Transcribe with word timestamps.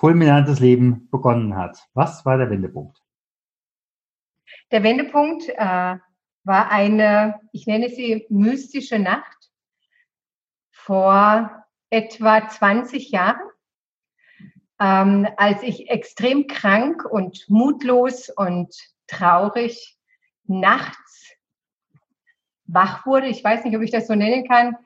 fulminantes 0.00 0.60
Leben 0.60 1.10
begonnen 1.10 1.56
hat. 1.56 1.86
Was 1.92 2.24
war 2.24 2.38
der 2.38 2.48
Wendepunkt? 2.48 3.02
Der 4.70 4.82
Wendepunkt 4.82 5.46
äh, 5.50 5.96
war 6.44 6.70
eine, 6.70 7.38
ich 7.52 7.66
nenne 7.66 7.90
sie 7.90 8.26
mystische 8.30 8.98
Nacht 8.98 9.50
vor 10.70 11.66
etwa 11.90 12.48
20 12.48 13.10
Jahren, 13.10 13.46
ähm, 14.80 15.28
als 15.36 15.62
ich 15.62 15.90
extrem 15.90 16.46
krank 16.46 17.04
und 17.04 17.44
mutlos 17.50 18.30
und 18.30 18.74
traurig 19.06 19.98
nachts 20.44 21.34
wach 22.64 23.04
wurde. 23.04 23.26
Ich 23.26 23.44
weiß 23.44 23.64
nicht, 23.64 23.76
ob 23.76 23.82
ich 23.82 23.90
das 23.90 24.06
so 24.06 24.14
nennen 24.14 24.48
kann. 24.48 24.76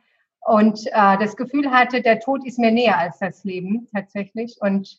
Und 0.44 0.86
äh, 0.88 1.18
das 1.18 1.36
Gefühl 1.36 1.70
hatte, 1.70 2.02
der 2.02 2.20
Tod 2.20 2.46
ist 2.46 2.58
mir 2.58 2.70
näher 2.70 2.98
als 2.98 3.18
das 3.18 3.44
Leben 3.44 3.88
tatsächlich. 3.92 4.56
Und 4.60 4.98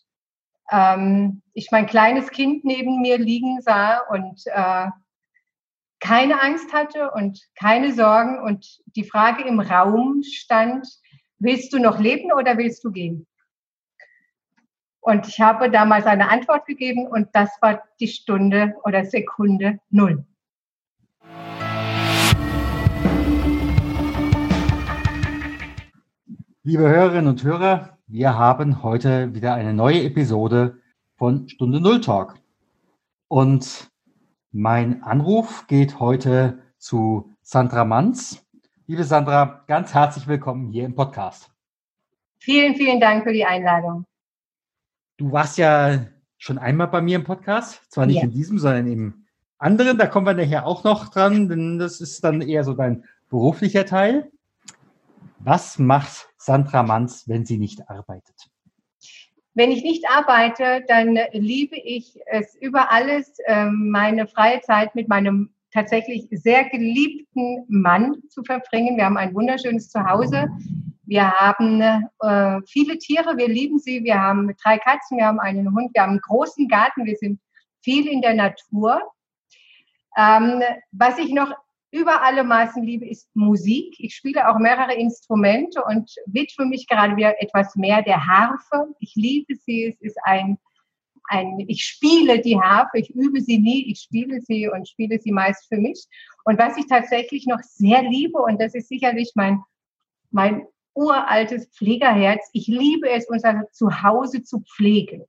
ähm, 0.72 1.44
ich 1.54 1.70
mein 1.72 1.86
kleines 1.86 2.32
Kind 2.32 2.66
neben 2.66 3.02
mir 3.02 3.20
liegen 3.20 3.62
sah 3.62 4.00
und 4.10 4.42
äh, 4.48 4.88
keine 6.00 6.42
Angst 6.42 6.74
hatte 6.74 7.12
und 7.12 7.42
keine 7.56 7.94
Sorgen 7.94 8.40
und 8.40 8.80
die 8.96 9.04
Frage 9.04 9.44
im 9.44 9.60
Raum 9.60 10.24
stand, 10.24 10.88
willst 11.38 11.74
du 11.74 11.80
noch 11.80 12.00
leben 12.00 12.32
oder 12.32 12.58
willst 12.58 12.84
du 12.84 12.92
gehen? 12.92 13.28
Und 15.00 15.28
ich 15.28 15.40
habe 15.40 15.70
damals 15.70 16.08
eine 16.08 16.32
Antwort 16.32 16.66
gegeben 16.66 17.06
und 17.06 17.30
das 17.34 17.52
war 17.62 17.84
die 18.00 18.08
Stunde 18.08 18.76
oder 18.84 19.06
Sekunde 19.06 19.80
Null. 19.92 20.26
Liebe 26.68 26.90
Hörerinnen 26.90 27.28
und 27.28 27.44
Hörer, 27.44 28.00
wir 28.08 28.40
haben 28.40 28.82
heute 28.82 29.36
wieder 29.36 29.54
eine 29.54 29.72
neue 29.72 30.02
Episode 30.02 30.80
von 31.16 31.48
Stunde 31.48 31.80
Null 31.80 32.02
Talk. 32.02 32.40
Und 33.28 33.92
mein 34.52 35.04
Anruf 35.04 35.68
geht 35.68 36.00
heute 36.00 36.58
zu 36.80 37.30
Sandra 37.44 37.86
Manz. 37.86 38.44
Liebe 38.88 39.04
Sandra, 39.04 39.64
ganz 39.68 39.94
herzlich 39.94 40.28
willkommen 40.28 40.72
hier 40.72 40.86
im 40.86 40.96
Podcast. 40.96 41.52
Vielen, 42.40 42.74
vielen 42.74 43.00
Dank 43.00 43.26
für 43.26 43.34
die 43.34 43.46
Einladung. 43.46 44.04
Du 45.18 45.32
warst 45.32 45.60
ja 45.60 46.08
schon 46.40 46.58
einmal 46.58 46.88
bei 46.88 47.02
mir 47.04 47.18
im 47.18 47.26
Podcast, 47.26 47.84
zwar 47.92 48.08
nicht 48.08 48.16
ja. 48.18 48.24
in 48.24 48.32
diesem, 48.32 48.58
sondern 48.58 48.88
im 48.88 49.26
anderen. 49.60 50.00
Da 50.00 50.08
kommen 50.08 50.26
wir 50.26 50.34
nachher 50.34 50.66
auch 50.66 50.84
noch 50.84 51.10
dran, 51.10 51.48
denn 51.48 51.78
das 51.78 52.02
ist 52.02 52.24
dann 52.24 52.42
eher 52.42 52.64
so 52.64 52.74
dein 52.74 53.04
beruflicher 53.30 53.86
Teil. 53.86 54.32
Was 55.46 55.78
macht 55.78 56.28
Sandra 56.38 56.82
Manz, 56.82 57.28
wenn 57.28 57.46
sie 57.46 57.60
nicht 57.60 57.88
arbeitet? 57.88 58.50
Wenn 59.54 59.70
ich 59.70 59.84
nicht 59.84 60.04
arbeite, 60.10 60.84
dann 60.88 61.20
liebe 61.34 61.76
ich 61.76 62.18
es 62.26 62.56
über 62.56 62.92
alles, 62.92 63.38
ähm, 63.46 63.92
meine 63.92 64.26
freie 64.26 64.62
Zeit 64.62 64.96
mit 64.96 65.08
meinem 65.08 65.54
tatsächlich 65.72 66.28
sehr 66.32 66.68
geliebten 66.70 67.64
Mann 67.68 68.24
zu 68.28 68.44
verbringen. 68.44 68.98
Wir 68.98 69.06
haben 69.06 69.18
ein 69.18 69.36
wunderschönes 69.36 69.90
Zuhause. 69.92 70.50
Wir 71.04 71.32
haben 71.32 71.80
äh, 71.80 72.62
viele 72.66 72.98
Tiere, 72.98 73.38
wir 73.38 73.48
lieben 73.48 73.78
sie. 73.78 74.04
Wir 74.04 74.20
haben 74.20 74.52
drei 74.64 74.80
Katzen, 74.80 75.20
wir 75.20 75.28
haben 75.28 75.40
einen 75.40 75.72
Hund, 75.76 75.92
wir 75.94 76.02
haben 76.02 76.14
einen 76.14 76.22
großen 76.22 76.68
Garten, 76.68 77.06
wir 77.06 77.18
sind 77.18 77.40
viel 77.84 78.08
in 78.08 78.22
der 78.22 78.34
Natur. 78.34 79.00
Ähm, 80.18 80.64
was 80.92 81.20
ich 81.20 81.32
noch 81.32 81.54
über 81.96 82.22
alle 82.24 82.44
Maßen 82.44 82.84
liebe, 82.84 83.08
ist 83.08 83.34
Musik. 83.36 83.96
Ich 84.00 84.16
spiele 84.16 84.50
auch 84.50 84.60
mehrere 84.60 84.94
Instrumente 84.96 85.82
und 85.86 86.14
widme 86.26 86.66
mich 86.66 86.88
gerade 86.88 87.16
wieder 87.16 87.42
etwas 87.42 87.78
mehr 87.78 88.02
der 88.02 88.28
Harfe. 88.28 88.94
Ich 89.00 89.16
liebe 89.16 89.56
sie. 89.56 89.86
Es 89.86 90.02
ist 90.02 90.18
ein, 90.24 90.58
ein, 91.30 91.58
ich 91.70 91.86
spiele 91.86 92.42
die 92.42 92.60
Harfe. 92.60 92.98
Ich 92.98 93.12
übe 93.12 93.40
sie 93.40 93.60
nie. 93.60 93.90
Ich 93.90 94.02
spiele 94.02 94.42
sie 94.42 94.68
und 94.68 94.90
spiele 94.90 95.20
sie 95.22 95.32
meist 95.32 95.70
für 95.70 95.78
mich. 95.78 96.06
Und 96.44 96.60
was 96.60 96.76
ich 96.76 96.88
tatsächlich 96.88 97.48
noch 97.48 97.62
sehr 97.62 98.02
liebe, 98.04 98.40
und 98.40 98.62
das 98.62 98.76
ist 98.76 98.90
sicherlich 98.90 99.32
mein, 99.36 99.64
mein 100.32 100.68
uraltes 100.96 101.68
Pflegerherz, 101.68 102.50
ich 102.52 102.68
liebe 102.68 103.10
es, 103.10 103.30
unser 103.30 103.72
Zuhause 103.72 104.44
zu 104.44 104.60
pflegen. 104.60 105.24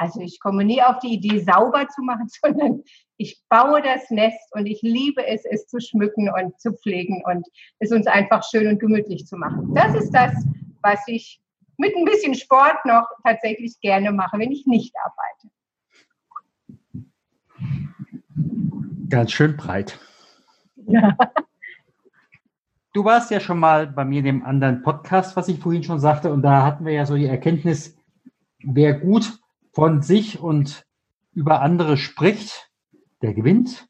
Also 0.00 0.20
ich 0.20 0.40
komme 0.40 0.64
nie 0.64 0.82
auf 0.82 0.98
die 1.00 1.12
Idee, 1.12 1.40
sauber 1.40 1.86
zu 1.88 2.00
machen, 2.00 2.26
sondern 2.42 2.82
ich 3.18 3.38
baue 3.50 3.82
das 3.82 4.08
Nest 4.08 4.48
und 4.52 4.64
ich 4.64 4.80
liebe 4.80 5.26
es, 5.26 5.44
es 5.44 5.66
zu 5.66 5.78
schmücken 5.78 6.30
und 6.30 6.58
zu 6.58 6.72
pflegen 6.72 7.22
und 7.26 7.46
es 7.80 7.92
uns 7.92 8.06
einfach 8.06 8.42
schön 8.42 8.66
und 8.66 8.80
gemütlich 8.80 9.26
zu 9.26 9.36
machen. 9.36 9.74
Das 9.74 9.94
ist 9.94 10.10
das, 10.12 10.32
was 10.80 11.00
ich 11.06 11.42
mit 11.76 11.94
ein 11.94 12.06
bisschen 12.06 12.34
Sport 12.34 12.78
noch 12.86 13.06
tatsächlich 13.24 13.78
gerne 13.80 14.10
mache, 14.10 14.38
wenn 14.38 14.50
ich 14.50 14.66
nicht 14.66 14.94
arbeite. 15.04 15.54
Ganz 19.10 19.32
schön 19.32 19.58
breit. 19.58 19.98
Ja. 20.76 21.14
Du 22.94 23.04
warst 23.04 23.30
ja 23.30 23.38
schon 23.38 23.58
mal 23.58 23.86
bei 23.86 24.06
mir 24.06 24.20
in 24.20 24.24
dem 24.24 24.44
anderen 24.46 24.82
Podcast, 24.82 25.36
was 25.36 25.48
ich 25.48 25.60
vorhin 25.60 25.82
schon 25.82 26.00
sagte, 26.00 26.32
und 26.32 26.40
da 26.40 26.64
hatten 26.64 26.86
wir 26.86 26.94
ja 26.94 27.04
so 27.04 27.16
die 27.16 27.26
Erkenntnis, 27.26 27.98
wer 28.62 28.94
gut 28.94 29.40
von 29.72 30.02
sich 30.02 30.40
und 30.40 30.84
über 31.32 31.62
andere 31.62 31.96
spricht, 31.96 32.70
der 33.22 33.34
gewinnt 33.34 33.86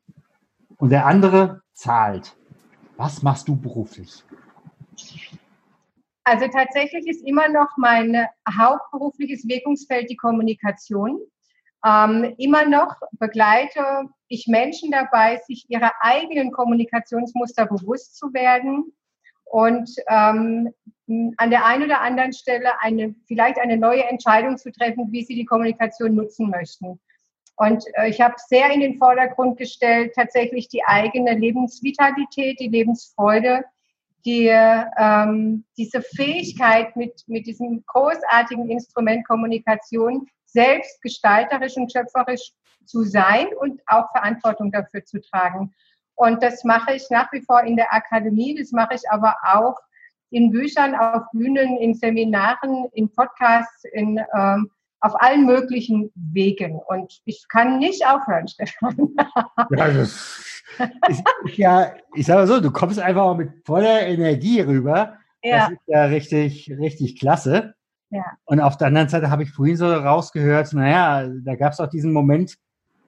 und 0.76 0.90
der 0.90 1.06
andere 1.06 1.62
zahlt. 1.72 2.36
Was 2.96 3.22
machst 3.22 3.48
du 3.48 3.56
beruflich? 3.56 4.24
Also 6.24 6.46
tatsächlich 6.48 7.06
ist 7.06 7.26
immer 7.26 7.48
noch 7.48 7.68
mein 7.76 8.26
hauptberufliches 8.48 9.48
Wirkungsfeld 9.48 10.10
die 10.10 10.16
Kommunikation. 10.16 11.18
Ähm, 11.84 12.34
immer 12.36 12.66
noch 12.66 12.94
begleite 13.12 13.82
ich 14.28 14.46
Menschen 14.46 14.90
dabei, 14.90 15.38
sich 15.46 15.64
ihrer 15.68 15.92
eigenen 16.00 16.52
Kommunikationsmuster 16.52 17.66
bewusst 17.66 18.16
zu 18.16 18.32
werden 18.34 18.92
und 19.50 19.90
ähm, 20.08 20.72
an 21.36 21.50
der 21.50 21.66
einen 21.66 21.84
oder 21.84 22.00
anderen 22.00 22.32
Stelle 22.32 22.80
eine, 22.80 23.14
vielleicht 23.26 23.58
eine 23.58 23.76
neue 23.76 24.04
Entscheidung 24.04 24.56
zu 24.56 24.70
treffen, 24.70 25.10
wie 25.10 25.24
sie 25.24 25.34
die 25.34 25.44
Kommunikation 25.44 26.14
nutzen 26.14 26.50
möchten. 26.50 27.00
Und 27.56 27.84
äh, 27.94 28.08
ich 28.08 28.20
habe 28.20 28.36
sehr 28.38 28.70
in 28.70 28.80
den 28.80 28.96
Vordergrund 28.96 29.58
gestellt, 29.58 30.12
tatsächlich 30.14 30.68
die 30.68 30.84
eigene 30.84 31.34
Lebensvitalität, 31.34 32.60
die 32.60 32.68
Lebensfreude, 32.68 33.64
die, 34.24 34.46
ähm, 34.46 35.64
diese 35.76 36.00
Fähigkeit 36.00 36.94
mit, 36.94 37.24
mit 37.26 37.46
diesem 37.46 37.82
großartigen 37.86 38.70
Instrument 38.70 39.26
Kommunikation 39.26 40.28
selbst 40.44 41.02
gestalterisch 41.02 41.76
und 41.76 41.90
schöpferisch 41.90 42.52
zu 42.84 43.02
sein 43.02 43.48
und 43.58 43.80
auch 43.86 44.10
Verantwortung 44.12 44.70
dafür 44.70 45.04
zu 45.04 45.20
tragen. 45.20 45.74
Und 46.20 46.42
das 46.42 46.64
mache 46.64 46.92
ich 46.92 47.08
nach 47.08 47.32
wie 47.32 47.40
vor 47.40 47.62
in 47.62 47.76
der 47.76 47.94
Akademie, 47.94 48.54
das 48.54 48.72
mache 48.72 48.94
ich 48.94 49.10
aber 49.10 49.34
auch 49.42 49.76
in 50.28 50.50
Büchern, 50.50 50.94
auf 50.94 51.22
Bühnen, 51.32 51.78
in 51.78 51.94
Seminaren, 51.94 52.90
in 52.92 53.08
Podcasts, 53.10 53.84
in 53.94 54.20
ähm, 54.36 54.70
auf 55.00 55.18
allen 55.18 55.46
möglichen 55.46 56.12
Wegen. 56.14 56.78
Und 56.88 57.22
ich 57.24 57.46
kann 57.48 57.78
nicht 57.78 58.06
aufhören, 58.06 58.46
Stefan. 58.48 58.98
ja, 59.70 59.88
das 59.88 59.96
ist, 61.08 61.24
ja, 61.56 61.94
ich 62.14 62.26
sage 62.26 62.40
mal 62.40 62.46
so, 62.46 62.60
du 62.60 62.70
kommst 62.70 63.00
einfach 63.00 63.24
mal 63.24 63.36
mit 63.36 63.52
voller 63.64 64.02
Energie 64.02 64.60
rüber. 64.60 65.16
Ja. 65.42 65.60
Das 65.60 65.70
ist 65.70 65.80
ja 65.86 66.04
richtig, 66.04 66.70
richtig 66.78 67.18
klasse. 67.18 67.72
Ja. 68.10 68.26
Und 68.44 68.60
auf 68.60 68.76
der 68.76 68.88
anderen 68.88 69.08
Seite 69.08 69.30
habe 69.30 69.44
ich 69.44 69.52
vorhin 69.52 69.78
so 69.78 69.90
rausgehört, 69.90 70.70
naja, 70.74 71.26
da 71.42 71.54
gab 71.54 71.72
es 71.72 71.80
auch 71.80 71.88
diesen 71.88 72.12
Moment, 72.12 72.58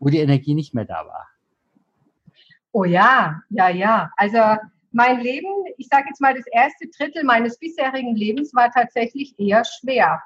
wo 0.00 0.08
die 0.08 0.20
Energie 0.20 0.54
nicht 0.54 0.72
mehr 0.72 0.86
da 0.86 1.04
war. 1.06 1.28
Oh 2.72 2.84
ja, 2.84 3.42
ja, 3.50 3.68
ja. 3.68 4.10
Also 4.16 4.38
mein 4.92 5.20
Leben, 5.20 5.48
ich 5.76 5.88
sage 5.88 6.06
jetzt 6.08 6.20
mal, 6.20 6.34
das 6.34 6.46
erste 6.46 6.88
Drittel 6.88 7.24
meines 7.24 7.58
bisherigen 7.58 8.16
Lebens 8.16 8.54
war 8.54 8.70
tatsächlich 8.70 9.38
eher 9.38 9.64
schwer. 9.64 10.22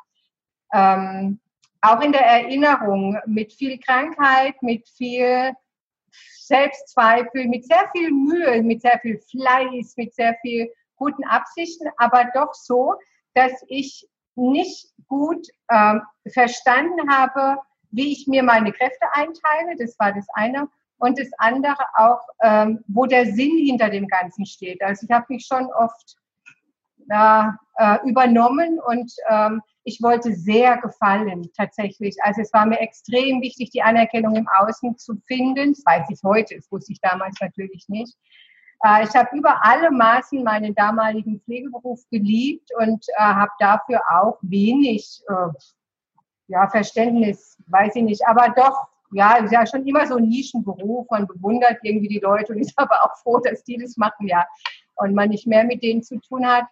Ähm, 0.72 1.40
auch 1.81 2.00
in 2.00 2.12
der 2.12 2.26
Erinnerung 2.26 3.19
mit 3.26 3.52
viel 3.52 3.78
Krankheit, 3.78 4.60
mit 4.62 4.88
viel 4.88 5.52
Selbstzweifel, 6.40 7.46
mit 7.46 7.64
sehr 7.66 7.88
viel 7.93 8.10
Mühe, 8.10 8.62
mit 8.62 8.82
sehr 8.82 8.99
viel 9.00 9.19
Fleiß, 9.19 9.96
mit 9.96 10.14
sehr 10.14 10.37
viel 10.42 10.72
guten 10.96 11.25
Absichten, 11.25 11.88
aber 11.96 12.31
doch 12.34 12.54
so, 12.54 12.94
dass 13.34 13.52
ich 13.69 14.08
nicht 14.34 14.88
gut 15.08 15.46
ähm, 15.70 16.02
verstanden 16.32 17.10
habe, 17.10 17.60
wie 17.90 18.12
ich 18.12 18.26
mir 18.26 18.42
meine 18.42 18.72
Kräfte 18.72 19.06
einteile. 19.12 19.76
Das 19.78 19.99
war 19.99 20.12
das 20.12 20.26
eine. 20.34 20.69
Und 20.98 21.19
das 21.19 21.28
andere 21.38 21.76
auch, 21.94 22.20
ähm, 22.43 22.82
wo 22.87 23.06
der 23.06 23.26
Sinn 23.26 23.56
hinter 23.66 23.90
dem 23.90 24.06
Ganzen 24.08 24.46
steht. 24.46 24.82
Also 24.82 25.06
ich 25.06 25.14
habe 25.14 25.26
mich 25.28 25.46
schon 25.46 25.66
oft 25.72 26.16
äh, 27.08 28.08
übernommen 28.08 28.81
und 28.81 29.12
ähm, 29.28 29.62
ich 29.84 30.02
wollte 30.02 30.34
sehr 30.34 30.78
gefallen, 30.78 31.48
tatsächlich. 31.56 32.16
Also 32.22 32.40
es 32.40 32.52
war 32.52 32.66
mir 32.66 32.81
extrem 32.81 33.40
wichtig, 33.40 33.70
die 33.70 33.82
Anerkennung 33.82 34.34
im 34.34 34.48
Außen 34.48 34.98
zu 34.98 35.14
finden. 35.26 35.75
Das 35.75 35.84
weiß 35.87 36.10
ich 36.10 36.20
heute, 36.25 36.56
das 36.56 36.70
wusste 36.72 36.93
ich 36.93 37.00
damals 37.00 37.37
natürlich 37.40 37.84
nicht. 37.88 38.16
Äh, 38.84 39.04
ich 39.04 39.14
habe 39.14 39.37
über 39.37 39.64
alle 39.64 39.90
Maßen 39.90 40.42
meinen 40.42 40.75
damaligen 40.75 41.40
Pflegeberuf 41.40 42.00
geliebt 42.10 42.69
und 42.78 43.04
äh, 43.16 43.22
habe 43.22 43.52
dafür 43.58 44.00
auch 44.10 44.38
wenig 44.42 45.22
äh, 45.28 45.49
ja, 46.49 46.69
Verständnis, 46.69 47.56
weiß 47.69 47.96
ich 47.96 48.02
nicht, 48.02 48.26
aber 48.26 48.52
doch, 48.56 48.88
ja, 49.12 49.37
ist 49.37 49.53
ja 49.53 49.67
schon 49.67 49.87
immer 49.87 50.06
so 50.06 50.17
ein 50.17 50.29
Nischenberuf. 50.29 51.06
Man 51.11 51.26
bewundert 51.26 51.79
irgendwie 51.82 52.08
die 52.08 52.20
Leute 52.20 52.53
und 52.53 52.58
ist 52.61 52.79
aber 52.79 52.97
auch 53.05 53.17
froh, 53.23 53.38
dass 53.38 53.64
die 53.64 53.79
das 53.79 53.97
machen, 53.97 54.26
ja. 54.26 54.44
Und 54.97 55.14
man 55.14 55.29
nicht 55.29 55.47
mehr 55.47 55.64
mit 55.64 55.82
denen 55.82 56.03
zu 56.03 56.19
tun 56.20 56.47
hat. 56.47 56.64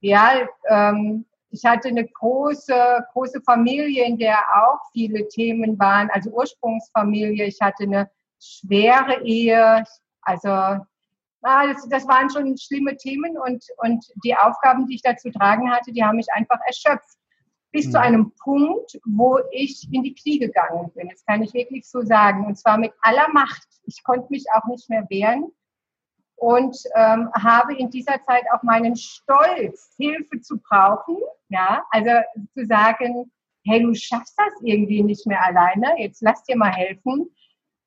Ja, 0.00 0.48
ähm, 0.68 1.24
ich 1.50 1.64
hatte 1.64 1.88
eine 1.88 2.06
große, 2.06 3.06
große 3.12 3.40
Familie, 3.42 4.04
in 4.04 4.18
der 4.18 4.38
auch 4.54 4.78
viele 4.92 5.26
Themen 5.28 5.78
waren, 5.78 6.08
also 6.10 6.30
Ursprungsfamilie. 6.30 7.46
Ich 7.46 7.60
hatte 7.60 7.84
eine 7.84 8.10
schwere 8.38 9.22
Ehe, 9.24 9.84
also 10.22 10.48
ah, 10.48 11.66
das, 11.66 11.88
das 11.88 12.06
waren 12.06 12.30
schon 12.30 12.56
schlimme 12.56 12.96
Themen 12.96 13.36
und, 13.38 13.64
und 13.78 14.04
die 14.24 14.36
Aufgaben, 14.36 14.86
die 14.86 14.96
ich 14.96 15.02
da 15.02 15.16
zu 15.16 15.30
tragen 15.30 15.70
hatte, 15.70 15.92
die 15.92 16.04
haben 16.04 16.16
mich 16.16 16.32
einfach 16.32 16.58
erschöpft. 16.66 17.16
Bis 17.72 17.86
mhm. 17.86 17.90
zu 17.90 18.00
einem 18.00 18.32
Punkt, 18.42 18.98
wo 19.04 19.38
ich 19.52 19.88
in 19.92 20.02
die 20.02 20.14
Knie 20.14 20.38
gegangen 20.38 20.90
bin. 20.94 21.08
Das 21.08 21.24
kann 21.24 21.42
ich 21.42 21.54
wirklich 21.54 21.88
so 21.88 22.02
sagen. 22.02 22.46
Und 22.46 22.56
zwar 22.56 22.78
mit 22.78 22.92
aller 23.02 23.28
Macht. 23.32 23.68
Ich 23.84 24.02
konnte 24.02 24.26
mich 24.30 24.46
auch 24.52 24.66
nicht 24.68 24.88
mehr 24.88 25.06
wehren 25.08 25.52
und 26.36 26.76
ähm, 26.94 27.30
habe 27.34 27.76
in 27.76 27.90
dieser 27.90 28.22
Zeit 28.24 28.44
auch 28.52 28.62
meinen 28.62 28.96
Stolz, 28.96 29.94
Hilfe 29.96 30.40
zu 30.40 30.58
brauchen. 30.58 31.16
Ja, 31.48 31.84
also 31.90 32.10
zu 32.54 32.66
sagen, 32.66 33.30
hey, 33.66 33.82
du 33.82 33.94
schaffst 33.94 34.34
das 34.38 34.52
irgendwie 34.62 35.02
nicht 35.02 35.26
mehr 35.26 35.44
alleine, 35.44 35.94
jetzt 35.98 36.22
lass 36.22 36.42
dir 36.44 36.56
mal 36.56 36.72
helfen. 36.72 37.28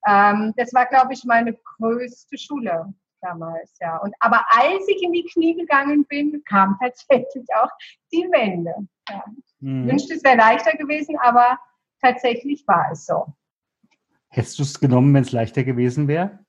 Ähm, 0.08 0.54
das 0.58 0.74
war, 0.74 0.86
glaube 0.86 1.14
ich, 1.14 1.24
meine 1.24 1.54
größte 1.54 2.38
Schule 2.38 2.94
damals, 3.24 3.74
ja. 3.80 3.98
Und 3.98 4.14
aber 4.20 4.46
als 4.52 4.88
ich 4.88 5.02
in 5.02 5.14
die 5.14 5.24
Knie 5.24 5.56
gegangen 5.56 6.06
bin, 6.06 6.44
kam 6.44 6.78
tatsächlich 6.80 7.48
auch 7.56 7.70
die 8.12 8.28
Wende. 8.32 8.74
Ja. 9.10 9.24
Ich 9.38 9.88
wünschte, 9.90 10.14
es 10.14 10.24
wäre 10.24 10.38
leichter 10.38 10.78
gewesen, 10.78 11.18
aber 11.22 11.58
tatsächlich 12.02 12.68
war 12.68 12.90
es 12.92 13.06
so. 13.06 13.26
Hättest 14.30 14.60
du 14.60 14.64
es 14.64 14.80
genommen, 14.80 15.14
wenn 15.14 15.24
es 15.24 15.32
leichter 15.32 15.64
gewesen 15.64 16.08
wäre? 16.08 16.40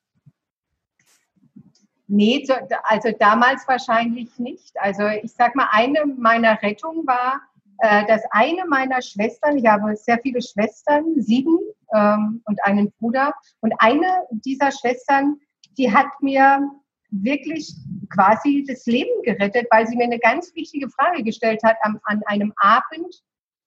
Nee, 2.06 2.46
also 2.84 3.10
damals 3.18 3.66
wahrscheinlich 3.66 4.38
nicht. 4.38 4.78
Also 4.78 5.06
ich 5.06 5.32
sag 5.32 5.54
mal, 5.54 5.68
eine 5.70 6.04
meiner 6.06 6.60
Rettungen 6.62 7.06
war, 7.06 7.40
äh, 7.78 8.06
dass 8.06 8.22
eine 8.30 8.66
meiner 8.66 9.02
Schwestern, 9.02 9.58
ich 9.58 9.66
habe 9.66 9.96
sehr 9.96 10.18
viele 10.22 10.40
Schwestern, 10.42 11.04
sieben 11.16 11.58
ähm, 11.94 12.42
und 12.46 12.62
einen 12.64 12.92
Bruder, 12.92 13.34
und 13.60 13.72
eine 13.78 14.06
dieser 14.30 14.70
Schwestern, 14.70 15.40
die 15.76 15.92
hat 15.92 16.06
mir 16.20 16.60
wirklich 17.10 17.74
quasi 18.10 18.64
das 18.66 18.86
Leben 18.86 19.22
gerettet, 19.22 19.66
weil 19.70 19.86
sie 19.86 19.96
mir 19.96 20.04
eine 20.04 20.18
ganz 20.18 20.54
wichtige 20.54 20.88
Frage 20.88 21.22
gestellt 21.22 21.62
hat 21.62 21.76
an, 21.82 22.00
an 22.04 22.22
einem 22.26 22.52
Abend 22.56 23.22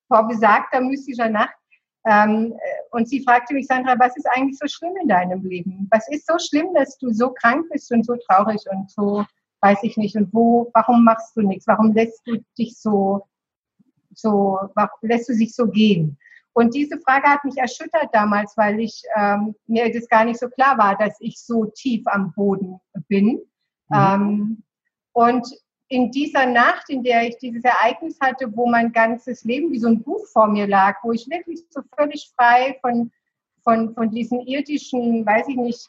vor 0.08 0.28
besagter 0.28 0.82
mystischer 0.82 1.30
Nacht. 1.30 1.56
Ähm, 2.06 2.54
und 2.92 3.10
sie 3.10 3.24
fragte 3.24 3.54
mich, 3.54 3.68
Sandra, 3.68 3.96
was 4.00 4.16
ist 4.16 4.28
eigentlich 4.28 4.58
so 4.58 4.68
schlimm 4.68 4.94
in 5.02 5.10
deinem 5.10 5.44
Leben? 5.44 5.88
Was 5.92 6.08
ist 6.10 6.28
so 6.28 6.38
schlimm, 6.40 6.74
dass 6.74 6.98
du 6.98 7.12
so 7.12 7.32
krank 7.32 7.66
bist 7.70 7.92
und 7.92 8.06
so 8.06 8.16
traurig 8.28 8.62
und 8.72 8.90
so, 8.90 9.26
weiß 9.62 9.80
ich 9.84 9.98
nicht, 9.98 10.16
und 10.16 10.34
wo, 10.34 10.70
warum 10.74 11.04
machst 11.04 11.36
du 11.36 11.42
nichts? 11.42 11.68
Warum 11.68 11.94
lässt 11.94 12.26
du 12.26 12.38
dich 12.58 12.78
so, 12.78 13.28
so, 14.14 14.58
lässt 15.02 15.28
du 15.28 15.34
sich 15.34 15.54
so 15.54 15.68
gehen? 15.68 16.18
Und 16.58 16.74
diese 16.74 17.00
Frage 17.02 17.28
hat 17.28 17.46
mich 17.46 17.56
erschüttert 17.56 18.10
damals, 18.14 18.58
weil 18.58 18.80
ich 18.80 19.04
ähm, 19.16 19.54
mir 19.68 19.94
das 19.94 20.10
gar 20.10 20.26
nicht 20.26 20.40
so 20.40 20.50
klar 20.50 20.76
war, 20.80 20.98
dass 20.98 21.16
ich 21.20 21.40
so 21.40 21.66
tief 21.66 22.02
am 22.08 22.34
Boden 22.34 22.80
bin. 23.08 23.44
Mhm. 23.90 23.96
Ähm, 23.96 24.64
und 25.14 25.48
in 25.88 26.10
dieser 26.10 26.48
Nacht, 26.48 26.90
in 26.90 27.04
der 27.04 27.28
ich 27.28 27.38
dieses 27.38 27.64
Ereignis 27.64 28.18
hatte, 28.20 28.52
wo 28.58 28.68
mein 28.68 28.92
ganzes 28.92 29.44
Leben 29.44 29.72
wie 29.72 29.78
so 29.78 29.88
ein 29.88 30.02
Buch 30.02 30.26
vor 30.34 30.48
mir 30.48 30.66
lag, 30.66 30.96
wo 31.04 31.12
ich 31.12 31.30
wirklich 31.30 31.62
so 31.70 31.82
völlig 31.96 32.34
frei 32.36 32.76
von, 32.82 33.12
von, 33.64 33.94
von 33.94 34.10
diesen 34.10 34.42
irdischen, 34.42 35.24
weiß 35.28 35.50
ich 35.50 35.58
nicht, 35.58 35.88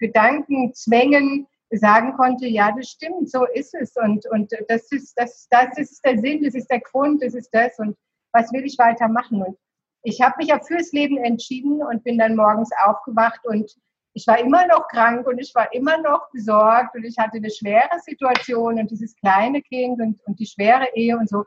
Gedanken, 0.00 0.74
Zwängen 0.74 1.46
sagen 1.70 2.14
konnte, 2.14 2.48
ja, 2.48 2.72
das 2.76 2.88
stimmt, 2.88 3.30
so 3.30 3.46
ist 3.54 3.74
es 3.74 3.94
und, 3.94 4.28
und 4.32 4.50
das, 4.66 4.90
ist, 4.90 5.14
das, 5.16 5.46
das 5.50 5.78
ist 5.78 6.04
der 6.04 6.18
Sinn, 6.18 6.42
das 6.42 6.56
ist 6.56 6.68
der 6.68 6.80
Grund, 6.80 7.22
das 7.22 7.34
ist 7.34 7.50
das 7.52 7.78
und 7.78 7.96
was 8.32 8.52
will 8.52 8.64
ich 8.64 8.76
weitermachen? 8.76 9.40
Und 9.42 9.56
ich 10.02 10.20
habe 10.20 10.34
mich 10.38 10.48
ja 10.48 10.58
fürs 10.60 10.92
Leben 10.92 11.18
entschieden 11.18 11.82
und 11.82 12.04
bin 12.04 12.18
dann 12.18 12.36
morgens 12.36 12.70
aufgewacht 12.84 13.40
und 13.44 13.70
ich 14.12 14.26
war 14.26 14.38
immer 14.38 14.66
noch 14.66 14.88
krank 14.88 15.26
und 15.26 15.38
ich 15.38 15.54
war 15.54 15.72
immer 15.72 15.98
noch 15.98 16.30
besorgt 16.32 16.96
und 16.96 17.04
ich 17.04 17.16
hatte 17.18 17.36
eine 17.36 17.50
schwere 17.50 18.00
Situation 18.04 18.78
und 18.78 18.90
dieses 18.90 19.14
kleine 19.16 19.62
Kind 19.62 20.00
und, 20.00 20.18
und 20.26 20.38
die 20.40 20.46
schwere 20.46 20.88
Ehe 20.94 21.16
und 21.16 21.28
so. 21.28 21.44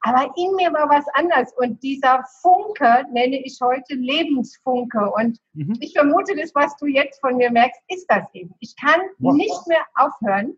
Aber 0.00 0.32
in 0.36 0.54
mir 0.54 0.72
war 0.72 0.88
was 0.88 1.04
anders 1.14 1.52
und 1.56 1.82
dieser 1.82 2.22
Funke 2.40 3.04
nenne 3.10 3.42
ich 3.44 3.58
heute 3.60 3.94
Lebensfunke 3.94 5.10
und 5.10 5.38
mhm. 5.54 5.76
ich 5.80 5.94
vermute, 5.94 6.36
das, 6.36 6.54
was 6.54 6.76
du 6.76 6.86
jetzt 6.86 7.20
von 7.20 7.36
mir 7.36 7.50
merkst, 7.50 7.80
ist 7.88 8.06
das 8.08 8.24
eben. 8.32 8.54
Ich 8.60 8.76
kann 8.76 9.00
wow. 9.18 9.34
nicht 9.34 9.66
mehr 9.66 9.84
aufhören, 9.96 10.56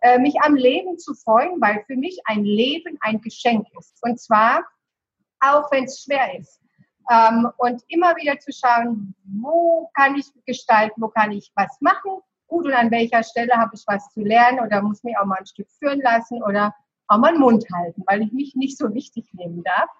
äh, 0.00 0.18
mich 0.18 0.34
am 0.42 0.54
Leben 0.54 0.98
zu 0.98 1.14
freuen, 1.14 1.62
weil 1.62 1.82
für 1.86 1.96
mich 1.96 2.20
ein 2.26 2.44
Leben 2.44 2.98
ein 3.00 3.22
Geschenk 3.22 3.66
ist. 3.78 3.96
Und 4.02 4.20
zwar 4.20 4.64
auch 5.40 5.70
wenn 5.70 5.84
es 5.84 6.02
schwer 6.02 6.38
ist. 6.38 6.60
Ähm, 7.10 7.48
und 7.58 7.82
immer 7.88 8.16
wieder 8.16 8.38
zu 8.38 8.52
schauen, 8.52 9.14
wo 9.24 9.90
kann 9.94 10.16
ich 10.16 10.26
gestalten, 10.46 11.00
wo 11.02 11.08
kann 11.08 11.32
ich 11.32 11.52
was 11.54 11.80
machen, 11.80 12.22
gut 12.46 12.66
und 12.66 12.72
an 12.72 12.90
welcher 12.90 13.22
Stelle 13.22 13.54
habe 13.54 13.72
ich 13.74 13.84
was 13.86 14.08
zu 14.10 14.20
lernen 14.20 14.60
oder 14.60 14.82
muss 14.82 15.02
mir 15.02 15.20
auch 15.20 15.26
mal 15.26 15.38
ein 15.38 15.46
Stück 15.46 15.68
führen 15.78 16.00
lassen 16.00 16.42
oder 16.42 16.74
auch 17.08 17.18
mal 17.18 17.32
den 17.32 17.40
Mund 17.40 17.64
halten, 17.74 18.02
weil 18.06 18.22
ich 18.22 18.32
mich 18.32 18.54
nicht 18.54 18.78
so 18.78 18.92
wichtig 18.94 19.26
nehmen 19.32 19.62
darf. 19.62 19.90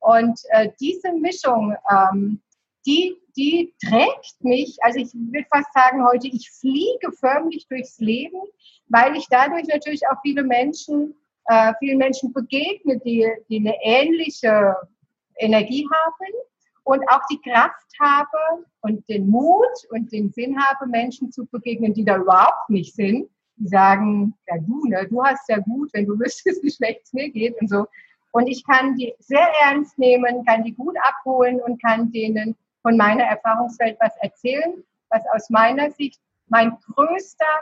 Und 0.00 0.40
äh, 0.50 0.70
diese 0.80 1.12
Mischung, 1.12 1.74
ähm, 1.90 2.40
die, 2.86 3.16
die 3.36 3.74
trägt 3.84 4.42
mich, 4.42 4.78
also 4.82 4.98
ich 5.00 5.12
würde 5.14 5.46
fast 5.52 5.72
sagen 5.72 6.04
heute, 6.06 6.28
ich 6.28 6.50
fliege 6.50 7.12
förmlich 7.18 7.66
durchs 7.68 7.98
Leben, 7.98 8.40
weil 8.86 9.16
ich 9.16 9.26
dadurch 9.28 9.66
natürlich 9.66 10.02
auch 10.08 10.20
viele 10.22 10.42
Menschen, 10.42 11.14
äh, 11.46 11.72
vielen 11.78 11.98
Menschen 11.98 12.32
begegne, 12.32 12.98
die, 13.00 13.28
die 13.48 13.58
eine 13.58 13.74
ähnliche 13.82 14.74
Energie 15.38 15.86
haben 15.90 16.32
und 16.84 17.02
auch 17.10 17.20
die 17.30 17.40
Kraft 17.40 17.86
habe 18.00 18.64
und 18.80 19.06
den 19.08 19.28
Mut 19.28 19.84
und 19.90 20.10
den 20.10 20.30
Sinn 20.30 20.58
habe, 20.58 20.86
Menschen 20.86 21.30
zu 21.30 21.46
begegnen, 21.46 21.92
die 21.92 22.04
da 22.04 22.16
überhaupt 22.16 22.70
nicht 22.70 22.94
sind. 22.94 23.28
Die 23.56 23.68
sagen, 23.68 24.34
ja 24.46 24.56
du, 24.58 24.86
ne, 24.86 25.06
du 25.08 25.22
hast 25.22 25.48
ja 25.48 25.58
gut, 25.58 25.90
wenn 25.92 26.06
du 26.06 26.18
wüsstest, 26.18 26.62
wie 26.62 26.70
schlecht 26.70 27.02
es 27.04 27.12
mir 27.12 27.30
geht 27.30 27.60
und 27.60 27.68
so. 27.68 27.86
Und 28.32 28.46
ich 28.46 28.64
kann 28.64 28.94
die 28.96 29.14
sehr 29.18 29.48
ernst 29.62 29.98
nehmen, 29.98 30.44
kann 30.44 30.64
die 30.64 30.74
gut 30.74 30.96
abholen 31.02 31.60
und 31.60 31.82
kann 31.82 32.10
denen 32.12 32.56
von 32.82 32.96
meiner 32.96 33.24
Erfahrungswelt 33.24 33.96
was 34.00 34.16
erzählen, 34.20 34.82
was 35.10 35.22
aus 35.34 35.50
meiner 35.50 35.90
Sicht 35.90 36.20
mein 36.46 36.76
größter, 36.94 37.60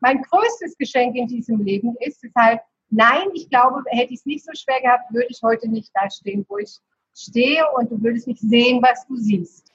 mein 0.00 0.22
größtes 0.22 0.76
Geschenk 0.78 1.16
in 1.16 1.26
diesem 1.26 1.62
Leben 1.62 1.94
ist. 2.00 2.22
Deshalb, 2.22 2.60
nein, 2.88 3.28
ich 3.34 3.48
glaube, 3.50 3.82
hätte 3.88 4.12
ich 4.12 4.20
es 4.20 4.26
nicht 4.26 4.44
so 4.44 4.52
schwer 4.54 4.80
gehabt, 4.80 5.12
würde 5.12 5.28
ich 5.28 5.42
heute 5.42 5.68
nicht 5.68 5.90
da 5.94 6.10
stehen, 6.10 6.44
wo 6.48 6.58
ich 6.58 6.78
stehe 7.14 7.64
und 7.76 7.90
du 7.90 8.02
würdest 8.02 8.26
nicht 8.26 8.40
sehen, 8.40 8.82
was 8.82 9.06
du 9.06 9.16
siehst. 9.16 9.72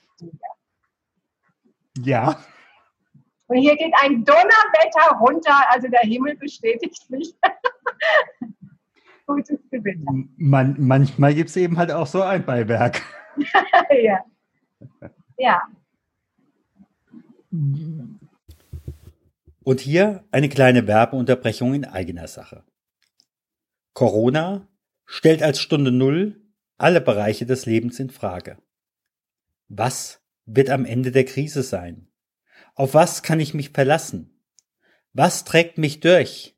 Ja. 2.03 2.39
Und 3.47 3.57
hier 3.57 3.75
geht 3.77 3.93
ein 4.01 4.25
Donnerwetter 4.25 5.17
runter, 5.19 5.55
also 5.69 5.87
der 5.87 6.01
Himmel 6.01 6.35
bestätigt 6.35 7.09
mich. 7.09 7.33
Gutes 9.25 9.59
Gewitter. 9.71 10.11
Man, 10.37 10.75
manchmal 10.79 11.33
gibt 11.33 11.49
es 11.49 11.57
eben 11.57 11.77
halt 11.77 11.91
auch 11.91 12.07
so 12.07 12.21
ein 12.21 12.45
Beiwerk. 12.45 13.01
ja. 14.01 14.23
Ja. 15.37 15.61
Und 19.63 19.79
hier 19.79 20.23
eine 20.31 20.49
kleine 20.49 20.87
Werbeunterbrechung 20.87 21.73
in 21.73 21.85
eigener 21.85 22.27
Sache. 22.27 22.63
Corona 23.93 24.67
stellt 25.05 25.43
als 25.43 25.59
Stunde 25.59 25.91
Null 25.91 26.46
alle 26.77 27.01
Bereiche 27.01 27.45
des 27.45 27.65
Lebens 27.65 27.99
in 27.99 28.09
Frage. 28.09 28.57
Was 29.67 30.21
wird 30.45 30.69
am 30.69 30.85
Ende 30.85 31.11
der 31.11 31.25
Krise 31.25 31.63
sein? 31.63 32.07
Auf 32.75 32.93
was 32.93 33.23
kann 33.23 33.39
ich 33.39 33.53
mich 33.53 33.71
verlassen? 33.71 34.41
Was 35.13 35.43
trägt 35.43 35.77
mich 35.77 35.99
durch? 35.99 36.55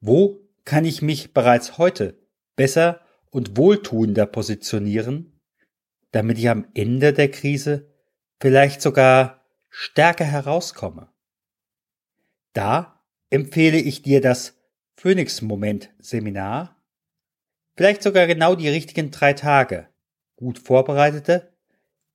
Wo 0.00 0.48
kann 0.64 0.84
ich 0.84 1.00
mich 1.00 1.32
bereits 1.32 1.78
heute 1.78 2.18
besser 2.56 3.00
und 3.30 3.56
wohltuender 3.56 4.26
positionieren, 4.26 5.40
damit 6.10 6.38
ich 6.38 6.48
am 6.48 6.66
Ende 6.74 7.12
der 7.12 7.30
Krise 7.30 7.94
vielleicht 8.40 8.82
sogar 8.82 9.44
stärker 9.68 10.24
herauskomme. 10.24 11.12
Da 12.52 13.02
empfehle 13.30 13.78
ich 13.78 14.02
dir 14.02 14.20
das 14.20 14.58
Phoenix-Moment-Seminar, 14.96 16.77
vielleicht 17.78 18.02
sogar 18.02 18.26
genau 18.26 18.56
die 18.56 18.68
richtigen 18.68 19.12
drei 19.12 19.34
Tage, 19.34 19.86
gut 20.34 20.58
vorbereitete 20.58 21.52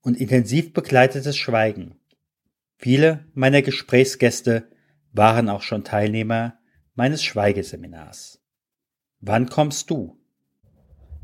und 0.02 0.18
intensiv 0.18 0.74
begleitetes 0.74 1.38
Schweigen. 1.38 1.96
Viele 2.76 3.26
meiner 3.34 3.62
Gesprächsgäste 3.62 4.70
waren 5.14 5.48
auch 5.48 5.62
schon 5.62 5.86
Teilnehmer 5.86 6.60
meines 6.96 7.24
Schweigeseminars. 7.24 8.42
Wann 9.22 9.48
kommst 9.48 9.90
du? 9.90 10.20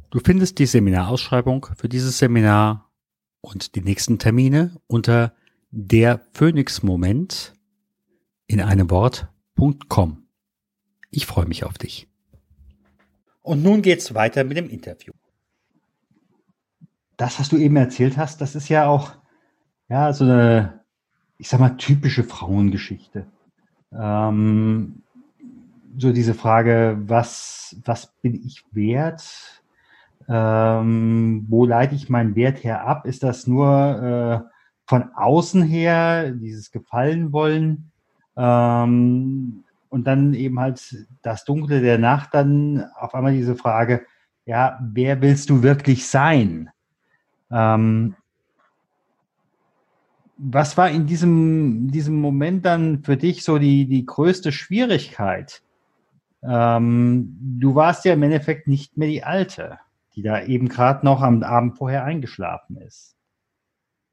Du 0.09 0.21
findest 0.23 0.57
die 0.59 0.67
Seminarausschreibung 0.67 1.67
für 1.75 1.89
dieses 1.89 2.17
Seminar 2.17 2.89
und 3.41 3.75
die 3.75 3.81
nächsten 3.81 4.19
Termine 4.19 4.79
unter 4.87 5.33
der 5.69 6.25
Phoenix 6.31 6.81
Moment 6.81 7.53
in 8.47 8.61
einem 8.61 8.89
Wort.com. 8.89 10.29
Ich 11.11 11.25
freue 11.25 11.45
mich 11.45 11.65
auf 11.65 11.77
dich. 11.77 12.08
Und 13.49 13.63
nun 13.63 13.81
geht's 13.81 14.13
weiter 14.13 14.43
mit 14.43 14.57
dem 14.57 14.69
Interview. 14.69 15.11
Das, 17.17 17.39
was 17.39 17.49
du 17.49 17.57
eben 17.57 17.77
erzählt 17.77 18.15
hast, 18.15 18.41
das 18.41 18.53
ist 18.53 18.69
ja 18.69 18.85
auch 18.85 19.13
ja 19.87 20.13
so 20.13 20.23
eine, 20.23 20.81
ich 21.39 21.49
sag 21.49 21.59
mal, 21.59 21.75
typische 21.75 22.23
Frauengeschichte. 22.23 23.25
Ähm, 23.91 25.01
so 25.97 26.13
diese 26.13 26.35
Frage, 26.35 26.99
was, 27.07 27.75
was 27.85 28.13
bin 28.21 28.35
ich 28.35 28.63
wert? 28.71 29.63
Ähm, 30.27 31.47
wo 31.49 31.65
leite 31.65 31.95
ich 31.95 32.07
meinen 32.07 32.35
Wert 32.35 32.63
her 32.63 32.85
ab? 32.85 33.07
Ist 33.07 33.23
das 33.23 33.47
nur 33.47 34.45
äh, 34.45 34.49
von 34.85 35.09
außen 35.15 35.63
her, 35.63 36.33
dieses 36.33 36.69
Gefallen 36.69 37.33
wollen? 37.33 37.89
Ähm, 38.37 39.63
und 39.89 40.05
dann 40.05 40.33
eben 40.33 40.59
halt 40.59 41.07
das 41.21 41.45
Dunkle 41.45 41.81
der 41.81 41.97
Nacht, 41.97 42.33
dann 42.33 42.89
auf 42.95 43.15
einmal 43.15 43.33
diese 43.33 43.55
Frage, 43.55 44.05
ja, 44.45 44.79
wer 44.81 45.21
willst 45.21 45.49
du 45.49 45.63
wirklich 45.63 46.07
sein? 46.07 46.69
Ähm, 47.51 48.15
was 50.37 50.77
war 50.77 50.89
in 50.89 51.05
diesem, 51.05 51.91
diesem 51.91 52.15
Moment 52.21 52.65
dann 52.65 53.03
für 53.03 53.17
dich 53.17 53.43
so 53.43 53.57
die, 53.57 53.87
die 53.87 54.05
größte 54.05 54.51
Schwierigkeit? 54.51 55.61
Ähm, 56.41 57.37
du 57.59 57.75
warst 57.75 58.05
ja 58.05 58.13
im 58.13 58.23
Endeffekt 58.23 58.67
nicht 58.67 58.95
mehr 58.95 59.09
die 59.09 59.23
Alte, 59.23 59.79
die 60.15 60.21
da 60.21 60.41
eben 60.43 60.69
gerade 60.69 61.05
noch 61.05 61.21
am 61.21 61.43
Abend 61.43 61.77
vorher 61.77 62.05
eingeschlafen 62.05 62.77
ist. 62.77 63.15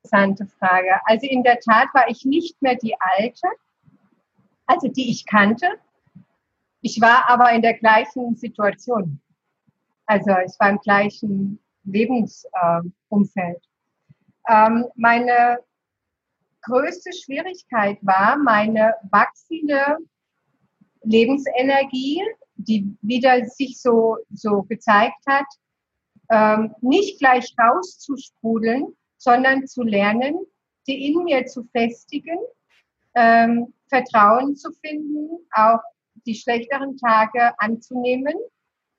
Interessante 0.02 0.46
Frage. 0.58 1.00
Also 1.04 1.26
in 1.26 1.42
der 1.42 1.60
Tat 1.60 1.88
war 1.94 2.08
ich 2.08 2.24
nicht 2.24 2.60
mehr 2.60 2.76
die 2.76 2.94
Alte, 3.18 3.46
also 4.66 4.88
die 4.88 5.10
ich 5.10 5.26
kannte. 5.26 5.66
Ich 6.80 7.00
war 7.00 7.28
aber 7.28 7.52
in 7.52 7.62
der 7.62 7.74
gleichen 7.74 8.36
Situation. 8.36 9.20
Also 10.06 10.30
ich 10.44 10.52
war 10.58 10.70
im 10.70 10.78
gleichen 10.78 11.58
Lebensumfeld. 11.84 13.62
Ähm, 14.48 14.84
meine 14.94 15.58
größte 16.62 17.12
Schwierigkeit 17.12 17.98
war 18.02 18.36
meine 18.36 18.94
wachsende 19.10 19.98
Lebensenergie, 21.02 22.22
die 22.56 22.96
wieder 23.02 23.44
sich 23.46 23.80
so, 23.80 24.18
so 24.30 24.62
gezeigt 24.62 25.22
hat, 25.26 25.46
ähm, 26.30 26.74
nicht 26.80 27.18
gleich 27.18 27.54
rauszusprudeln, 27.60 28.96
sondern 29.16 29.66
zu 29.66 29.82
lernen, 29.82 30.36
die 30.86 31.08
in 31.08 31.24
mir 31.24 31.46
zu 31.46 31.64
festigen, 31.72 32.38
ähm, 33.14 33.72
Vertrauen 33.88 34.56
zu 34.56 34.70
finden, 34.84 35.28
auch 35.52 35.80
die 36.26 36.34
schlechteren 36.34 36.96
Tage 36.96 37.52
anzunehmen, 37.58 38.34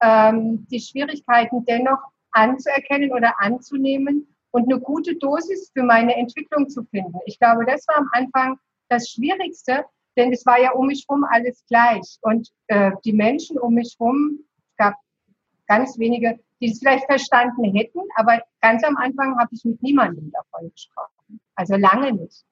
ähm, 0.02 0.68
die 0.70 0.80
Schwierigkeiten 0.80 1.66
dennoch 1.66 2.00
anzuerkennen 2.32 3.12
oder 3.12 3.40
anzunehmen 3.40 4.28
und 4.52 4.72
eine 4.72 4.80
gute 4.80 5.16
Dosis 5.16 5.72
für 5.74 5.84
meine 5.84 6.16
Entwicklung 6.16 6.70
zu 6.70 6.84
finden. 6.86 7.18
Ich 7.26 7.40
glaube, 7.40 7.66
das 7.66 7.86
war 7.88 7.98
am 7.98 8.10
Anfang 8.12 8.60
das 8.90 9.10
Schwierigste, 9.10 9.86
denn 10.16 10.32
es 10.32 10.46
war 10.46 10.60
ja 10.60 10.72
um 10.72 10.88
mich 10.88 11.06
herum 11.08 11.26
alles 11.30 11.64
gleich. 11.68 12.18
Und 12.22 12.50
äh, 12.68 12.92
die 13.06 13.14
Menschen 13.14 13.60
um 13.60 13.74
mich 13.74 13.96
herum, 14.00 14.40
es 14.70 14.76
gab 14.78 14.96
ganz 15.68 15.98
wenige, 16.00 16.40
die 16.62 16.72
es 16.72 16.80
vielleicht 16.80 17.06
verstanden 17.06 17.76
hätten, 17.76 18.00
aber 18.16 18.42
ganz 18.62 18.84
am 18.84 18.98
Anfang 18.98 19.38
habe 19.38 19.50
ich 19.52 19.64
mit 19.64 19.82
niemandem 19.84 20.32
davon 20.32 20.72
gesprochen. 20.72 21.40
Also 21.56 21.76
lange 21.76 22.14
nicht. 22.14 22.47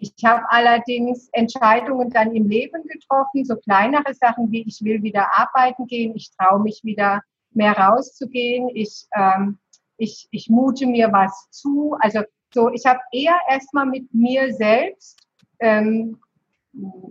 Ich 0.00 0.14
habe 0.24 0.42
allerdings 0.48 1.28
Entscheidungen 1.32 2.10
dann 2.10 2.34
im 2.34 2.48
Leben 2.48 2.82
getroffen, 2.84 3.44
so 3.44 3.56
kleinere 3.56 4.14
Sachen 4.14 4.50
wie 4.50 4.62
ich 4.66 4.82
will 4.82 5.02
wieder 5.02 5.28
arbeiten 5.32 5.86
gehen, 5.86 6.16
ich 6.16 6.30
traue 6.36 6.60
mich 6.60 6.80
wieder 6.82 7.20
mehr 7.52 7.72
rauszugehen, 7.72 8.70
ich, 8.74 9.06
ähm, 9.14 9.58
ich, 9.98 10.26
ich 10.30 10.48
mute 10.48 10.86
mir 10.86 11.12
was 11.12 11.48
zu. 11.50 11.96
Also 12.00 12.22
so, 12.54 12.70
ich 12.70 12.86
habe 12.86 13.00
eher 13.12 13.36
erstmal 13.48 13.86
mit 13.86 14.12
mir 14.14 14.54
selbst 14.54 15.18
ähm, 15.58 16.18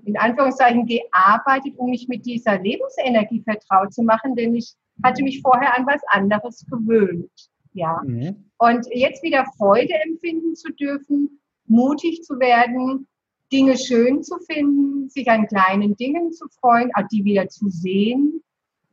in 0.06 0.18
Anführungszeichen 0.18 0.88
gearbeitet, 0.88 1.74
um 1.78 1.92
mich 1.92 2.08
mit 2.08 2.26
dieser 2.26 2.58
Lebensenergie 2.60 3.42
vertraut 3.42 3.94
zu 3.94 4.02
machen, 4.02 4.36
denn 4.36 4.56
ich 4.56 4.74
hatte 5.04 5.24
mich 5.24 5.42
vorher 5.42 5.78
an 5.78 5.86
was 5.86 6.02
anderes 6.08 6.66
gewöhnt. 6.70 7.30
Ja. 7.74 8.02
Mhm. 8.04 8.50
Und 8.58 8.88
jetzt 8.92 9.22
wieder 9.22 9.46
Freude 9.58 9.94
empfinden 10.06 10.56
zu 10.56 10.72
dürfen, 10.74 11.39
mutig 11.70 12.24
zu 12.24 12.40
werden, 12.40 13.08
Dinge 13.52 13.78
schön 13.78 14.24
zu 14.24 14.38
finden, 14.40 15.10
sich 15.10 15.30
an 15.30 15.48
kleinen 15.48 15.96
Dingen 15.96 16.32
zu 16.32 16.48
freuen, 16.60 16.92
auch 16.96 17.08
die 17.12 17.24
wieder 17.24 17.48
zu 17.48 17.70
sehen, 17.70 18.44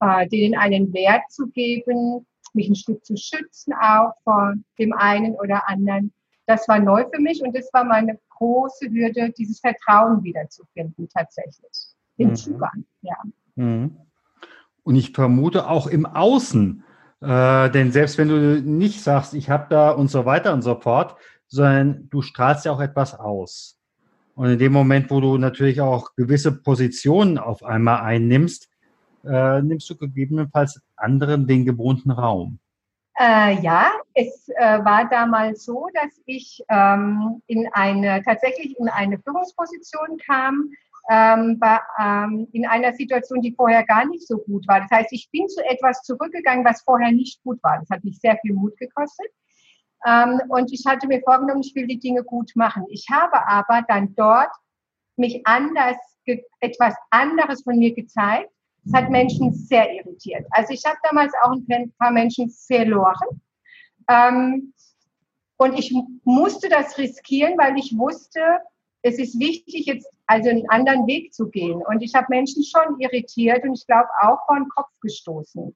äh, 0.01 0.27
denen 0.29 0.55
einen 0.55 0.93
Wert 0.93 1.31
zu 1.31 1.49
geben, 1.49 2.27
mich 2.55 2.69
ein 2.69 2.75
Stück 2.75 3.05
zu 3.05 3.17
schützen 3.17 3.75
auch 3.75 4.13
vor 4.25 4.55
dem 4.79 4.93
einen 4.95 5.35
oder 5.35 5.69
anderen. 5.69 6.13
Das 6.47 6.67
war 6.69 6.81
neu 6.81 7.05
für 7.13 7.21
mich 7.21 7.43
und 7.43 7.55
das 7.57 7.69
war 7.73 7.85
meine 7.85 8.19
große 8.31 8.89
Hürde, 8.91 9.33
dieses 9.37 9.61
Vertrauen 9.61 10.23
wiederzufinden 10.25 11.09
tatsächlich. 11.09 11.95
Den 12.19 12.31
mhm. 12.31 12.37
Zugang, 12.37 12.85
ja. 13.03 13.17
Mhm. 13.57 13.97
Und 14.83 14.97
ich 14.97 15.13
vermute 15.13 15.69
auch 15.69 15.87
im 15.87 16.07
Außen, 16.07 16.85
äh, 17.21 17.71
denn 17.71 17.93
selbst 17.93 18.19
wenn 18.19 18.29
du 18.29 18.63
nicht 18.63 19.03
sagst, 19.03 19.35
ich 19.35 19.51
habe 19.51 19.67
da 19.69 19.91
und 19.91 20.09
so 20.09 20.25
weiter 20.25 20.53
und 20.55 20.63
so 20.63 20.77
fort, 20.77 21.17
sondern 21.49 22.09
du 22.11 22.23
strahlst 22.23 22.65
ja 22.65 22.73
auch 22.73 22.81
etwas 22.81 23.19
aus. 23.19 23.79
Und 24.35 24.51
in 24.51 24.59
dem 24.59 24.73
Moment, 24.73 25.11
wo 25.11 25.21
du 25.21 25.39
natürlich 25.39 25.81
auch 25.81 26.15
gewisse 26.15 26.53
Positionen 26.53 27.39
auf 27.39 27.63
einmal 27.63 28.01
einnimmst, 28.03 28.69
äh, 29.25 29.63
nimmst 29.63 29.89
du 29.89 29.97
gegebenenfalls 29.97 30.81
anderen 30.97 31.47
den 31.47 31.65
gewohnten 31.65 32.11
Raum. 32.11 32.59
Äh, 33.19 33.61
ja, 33.63 33.93
es 34.13 34.49
äh, 34.57 34.85
war 34.85 35.09
damals 35.09 35.65
so, 35.65 35.89
dass 35.95 36.21
ich 36.27 36.63
ähm, 36.69 37.41
in 37.47 37.67
eine, 37.73 38.23
tatsächlich 38.23 38.79
in 38.79 38.91
eine 38.91 39.19
Führungsposition 39.19 40.19
kam, 40.27 40.71
ähm, 41.09 41.59
bei, 41.59 41.79
ähm, 41.99 42.47
in 42.53 42.67
einer 42.67 42.93
Situation, 42.93 43.41
die 43.41 43.55
vorher 43.55 43.85
gar 43.85 44.07
nicht 44.07 44.27
so 44.27 44.39
gut 44.39 44.67
war. 44.69 44.81
Das 44.81 44.91
heißt, 44.91 45.13
ich 45.13 45.31
bin 45.31 45.49
zu 45.49 45.65
etwas 45.65 46.03
zurückgegangen, 46.03 46.65
was 46.65 46.83
vorher 46.83 47.13
nicht 47.13 47.43
gut 47.43 47.63
war. 47.63 47.79
Das 47.79 47.89
hat 47.89 48.05
mich 48.05 48.19
sehr 48.19 48.37
viel 48.43 48.53
Mut 48.53 48.77
gekostet. 48.77 49.29
Ähm, 50.05 50.41
und 50.49 50.73
ich 50.73 50.85
hatte 50.87 51.07
mir 51.07 51.21
vorgenommen, 51.23 51.63
ich 51.63 51.75
will 51.75 51.87
die 51.87 51.99
Dinge 51.99 52.25
gut 52.25 52.53
machen. 52.55 52.85
Ich 52.89 53.07
habe 53.11 53.47
aber 53.47 53.85
dann 53.89 54.15
dort 54.15 54.51
mich 55.17 55.47
anders, 55.47 55.97
etwas 56.61 56.95
anderes 57.11 57.63
von 57.63 57.79
mir 57.79 57.95
gezeigt 57.95 58.51
das 58.87 59.03
hat 59.03 59.11
Menschen 59.11 59.53
sehr 59.53 59.93
irritiert. 59.93 60.47
Also 60.51 60.73
ich 60.73 60.85
habe 60.85 60.97
damals 61.03 61.33
auch 61.43 61.53
ein 61.53 61.93
paar 61.99 62.13
Menschen 62.13 62.51
verloren. 62.51 63.43
Ähm, 64.09 64.73
und 65.57 65.79
ich 65.79 65.95
musste 66.25 66.69
das 66.69 66.97
riskieren, 66.99 67.57
weil 67.59 67.77
ich 67.79 67.97
wusste, 67.97 68.41
es 69.03 69.19
ist 69.19 69.39
wichtig, 69.41 69.87
jetzt 69.87 70.09
also 70.27 70.51
einen 70.51 70.69
anderen 70.69 71.07
Weg 71.07 71.33
zu 71.33 71.49
gehen. 71.49 71.83
Und 71.89 72.03
ich 72.03 72.15
habe 72.15 72.27
Menschen 72.29 72.63
schon 72.65 73.01
irritiert 73.01 73.65
und 73.65 73.75
ich 73.75 73.87
glaube 73.87 74.09
auch 74.21 74.39
vor 74.47 74.57
den 74.57 74.69
Kopf 74.69 74.91
gestoßen. 75.01 75.75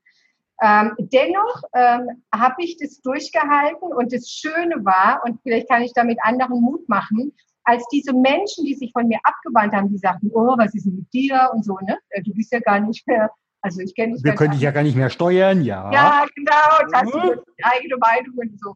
Ähm, 0.63 0.93
dennoch 0.99 1.63
ähm, 1.73 2.23
habe 2.35 2.57
ich 2.59 2.77
das 2.77 3.01
durchgehalten 3.01 3.93
und 3.93 4.13
das 4.13 4.29
Schöne 4.29 4.85
war, 4.85 5.23
und 5.25 5.41
vielleicht 5.43 5.69
kann 5.71 5.83
ich 5.83 5.93
damit 5.95 6.19
anderen 6.23 6.61
Mut 6.61 6.87
machen, 6.89 7.33
als 7.65 7.87
diese 7.93 8.13
Menschen, 8.13 8.65
die 8.65 8.75
sich 8.75 8.93
von 8.93 9.09
mir 9.09 9.19
abgewandt 9.23 9.75
haben, 9.75 9.89
die 9.89 9.99
sagten, 9.99 10.31
oh, 10.33 10.55
was 10.59 10.75
ist 10.75 10.85
denn 10.85 10.97
mit 10.97 11.13
dir 11.13 11.51
und 11.55 11.65
so, 11.65 11.79
ne? 11.83 11.99
Äh, 12.11 12.23
du 12.23 12.35
bist 12.35 12.53
ja 12.53 12.61
gar 12.61 12.81
nicht 12.81 13.07
mehr, 13.07 13.31
also 13.63 13.81
ich 13.81 13.95
kenne 13.95 14.15
dich. 14.15 14.25
Wir 14.25 14.35
können 14.35 14.53
dich 14.53 14.61
ja 14.61 14.71
gar 14.71 14.83
nicht 14.83 14.97
mehr 14.97 15.11
steuern, 15.11 15.63
ja. 15.63 15.91
Ja, 15.93 16.27
genau, 16.35 16.85
und 16.85 16.95
hast 16.95 17.15
du 17.15 17.43
eigene 17.63 17.97
Meinung 17.99 18.37
und 18.37 18.61
so. 18.61 18.75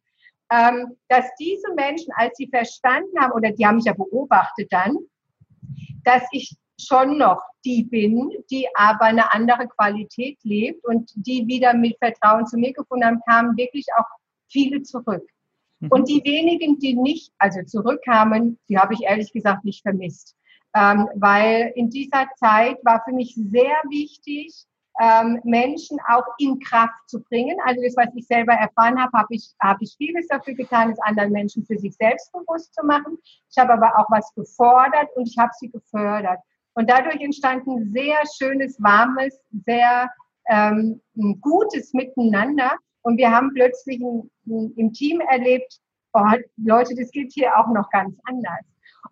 Ähm, 0.51 0.97
dass 1.09 1.27
diese 1.39 1.75
Menschen, 1.75 2.13
als 2.17 2.37
sie 2.37 2.49
verstanden 2.49 3.19
haben, 3.19 3.33
oder 3.33 3.51
die 3.51 3.67
haben 3.67 3.77
mich 3.77 3.87
ja 3.87 3.95
beobachtet 3.95 4.69
dann, 4.71 4.97
dass 6.05 6.23
ich 6.33 6.55
schon 6.81 7.19
noch 7.19 7.43
die 7.65 7.85
bin, 7.85 8.31
die 8.51 8.67
aber 8.75 9.05
eine 9.05 9.33
andere 9.33 9.67
Qualität 9.69 10.39
lebt 10.43 10.85
und 10.85 11.11
die 11.15 11.47
wieder 11.47 11.75
mit 11.75 11.97
Vertrauen 11.99 12.47
zu 12.47 12.59
mir 12.59 12.73
gefunden 12.73 13.07
haben, 13.07 13.21
kamen 13.27 13.57
wirklich 13.57 13.87
auch 13.97 14.07
viele 14.49 14.83
zurück. 14.83 15.27
Mhm. 15.81 15.89
Und 15.89 16.09
die 16.09 16.23
wenigen, 16.25 16.79
die 16.79 16.95
nicht, 16.95 17.33
also 17.39 17.63
zurückkamen, 17.63 18.59
die 18.69 18.79
habe 18.79 18.95
ich 18.95 19.03
ehrlich 19.03 19.33
gesagt 19.33 19.65
nicht 19.65 19.83
vermisst. 19.83 20.37
Ähm, 20.77 21.09
weil 21.15 21.73
in 21.77 21.89
dieser 21.89 22.29
Zeit 22.37 22.79
war 22.85 23.03
für 23.05 23.13
mich 23.13 23.35
sehr 23.37 23.77
wichtig, 23.89 24.67
ähm, 25.01 25.41
Menschen 25.45 25.99
auch 26.09 26.25
in 26.39 26.59
Kraft 26.61 27.09
zu 27.09 27.21
bringen. 27.23 27.57
Also 27.65 27.83
das, 27.83 27.97
was 27.97 28.15
ich 28.15 28.27
selber 28.27 28.53
erfahren 28.53 29.01
habe, 29.01 29.17
habe 29.17 29.35
ich, 29.35 29.55
habe 29.61 29.83
ich 29.83 29.95
vieles 29.97 30.29
dafür 30.29 30.55
getan, 30.55 30.91
es 30.91 31.01
anderen 31.01 31.33
Menschen 31.33 31.65
für 31.65 31.79
sich 31.79 31.95
selbstbewusst 31.97 32.75
zu 32.75 32.85
machen. 32.85 33.19
Ich 33.51 33.59
habe 33.59 33.73
aber 33.73 33.99
auch 33.99 34.11
was 34.11 34.33
gefordert 34.35 35.09
und 35.17 35.29
ich 35.29 35.37
habe 35.39 35.51
sie 35.59 35.71
gefördert. 35.71 36.41
Und 36.75 36.91
dadurch 36.91 37.21
entstand 37.21 37.67
ein 37.67 37.93
sehr 37.93 38.17
schönes, 38.37 38.81
warmes, 38.83 39.41
sehr 39.65 40.11
ähm, 40.49 41.01
gutes 41.41 41.93
Miteinander. 41.93 42.73
Und 43.03 43.17
wir 43.17 43.31
haben 43.31 43.53
plötzlich 43.55 44.01
ein, 44.01 44.31
ein, 44.47 44.73
im 44.77 44.93
Team 44.93 45.21
erlebt, 45.21 45.79
oh, 46.15 46.25
Leute, 46.57 46.95
das 46.95 47.11
geht 47.11 47.33
hier 47.33 47.57
auch 47.57 47.69
noch 47.69 47.89
ganz 47.91 48.17
anders. 48.25 48.65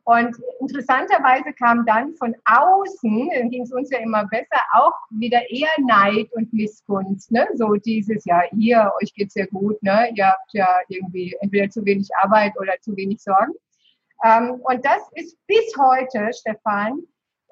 Und 0.04 0.36
interessanterweise 0.60 1.52
kam 1.52 1.86
dann 1.86 2.14
von 2.16 2.34
außen, 2.46 3.50
ging 3.50 3.62
es 3.62 3.72
uns 3.72 3.90
ja 3.90 3.98
immer 3.98 4.26
besser, 4.26 4.60
auch 4.72 4.94
wieder 5.10 5.38
eher 5.50 5.68
Neid 5.86 6.28
und 6.32 6.52
Missgunst. 6.52 7.30
Ne? 7.30 7.46
So 7.54 7.74
dieses, 7.74 8.24
ja, 8.24 8.42
ihr, 8.52 8.90
euch 9.00 9.14
geht's 9.14 9.34
ja 9.34 9.46
gut, 9.46 9.80
ne? 9.82 10.10
ihr 10.14 10.26
habt 10.26 10.52
ja 10.54 10.68
irgendwie 10.88 11.36
entweder 11.40 11.70
zu 11.70 11.84
wenig 11.84 12.08
Arbeit 12.22 12.52
oder 12.58 12.72
zu 12.80 12.96
wenig 12.96 13.22
Sorgen. 13.22 13.52
Ähm, 14.24 14.60
und 14.64 14.84
das 14.84 15.02
ist 15.14 15.36
bis 15.46 15.72
heute, 15.78 16.30
Stefan, 16.32 17.02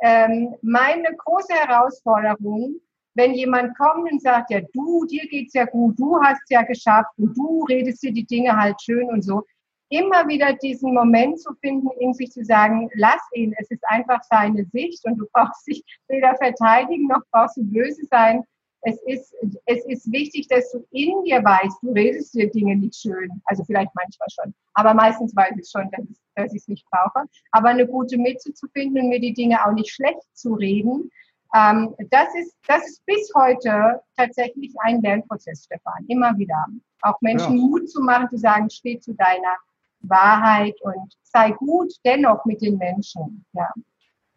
ähm, 0.02 0.54
meine 0.62 1.14
große 1.16 1.52
Herausforderung, 1.52 2.76
wenn 3.14 3.34
jemand 3.34 3.76
kommt 3.76 4.10
und 4.10 4.22
sagt, 4.22 4.50
ja, 4.50 4.60
du, 4.72 5.04
dir 5.06 5.26
geht's 5.28 5.54
ja 5.54 5.64
gut, 5.64 5.98
du 5.98 6.20
hast 6.22 6.42
ja 6.48 6.62
geschafft 6.62 7.10
und 7.18 7.36
du 7.36 7.64
redest 7.64 8.02
dir 8.02 8.12
die 8.12 8.26
Dinge 8.26 8.56
halt 8.56 8.80
schön 8.80 9.08
und 9.08 9.22
so, 9.22 9.42
immer 9.90 10.26
wieder 10.28 10.54
diesen 10.54 10.94
Moment 10.94 11.40
zu 11.40 11.52
finden, 11.60 11.88
in 11.98 12.14
sich 12.14 12.30
zu 12.30 12.44
sagen, 12.44 12.88
lass 12.94 13.20
ihn, 13.34 13.54
es 13.58 13.70
ist 13.70 13.82
einfach 13.88 14.22
seine 14.22 14.64
Sicht 14.72 15.04
und 15.04 15.18
du 15.18 15.26
brauchst 15.32 15.66
dich 15.66 15.82
weder 16.08 16.34
verteidigen 16.36 17.08
noch 17.08 17.22
brauchst 17.30 17.56
du 17.56 17.64
böse 17.64 18.02
sein. 18.10 18.44
Es 18.82 18.98
ist, 19.06 19.34
es 19.66 19.84
ist 19.86 20.10
wichtig, 20.10 20.48
dass 20.48 20.70
du 20.72 20.84
in 20.90 21.24
dir 21.24 21.44
weißt, 21.44 21.82
du 21.82 21.92
redest 21.92 22.34
dir 22.34 22.50
Dinge 22.50 22.76
nicht 22.76 22.94
schön. 22.94 23.30
Also 23.44 23.64
vielleicht 23.64 23.90
manchmal 23.94 24.28
schon. 24.30 24.54
Aber 24.74 24.94
meistens 24.94 25.36
weiß 25.36 25.52
ich 25.60 25.68
schon, 25.70 25.90
dass, 25.90 26.06
dass 26.36 26.54
ich 26.54 26.62
es 26.62 26.68
nicht 26.68 26.86
brauche. 26.90 27.26
Aber 27.52 27.68
eine 27.68 27.86
gute 27.86 28.16
Mitte 28.16 28.54
zu 28.54 28.66
finden 28.68 29.00
und 29.00 29.08
mir 29.10 29.20
die 29.20 29.34
Dinge 29.34 29.64
auch 29.64 29.72
nicht 29.72 29.92
schlecht 29.92 30.24
zu 30.32 30.54
reden, 30.54 31.10
ähm, 31.54 31.94
das, 32.10 32.28
ist, 32.36 32.56
das 32.68 32.86
ist 32.86 33.04
bis 33.06 33.30
heute 33.34 34.00
tatsächlich 34.16 34.72
ein 34.80 35.02
Lernprozess, 35.02 35.64
Stefan. 35.64 36.04
Immer 36.08 36.36
wieder. 36.38 36.64
Auch 37.02 37.20
Menschen 37.20 37.56
ja. 37.56 37.62
Mut 37.62 37.90
zu 37.90 38.00
machen, 38.02 38.28
zu 38.30 38.38
sagen, 38.38 38.70
steh 38.70 39.00
zu 39.00 39.14
deiner 39.14 39.56
Wahrheit 40.00 40.74
und 40.82 41.16
sei 41.22 41.50
gut 41.50 41.92
dennoch 42.04 42.44
mit 42.44 42.62
den 42.62 42.78
Menschen. 42.78 43.44
Ja, 43.52 43.68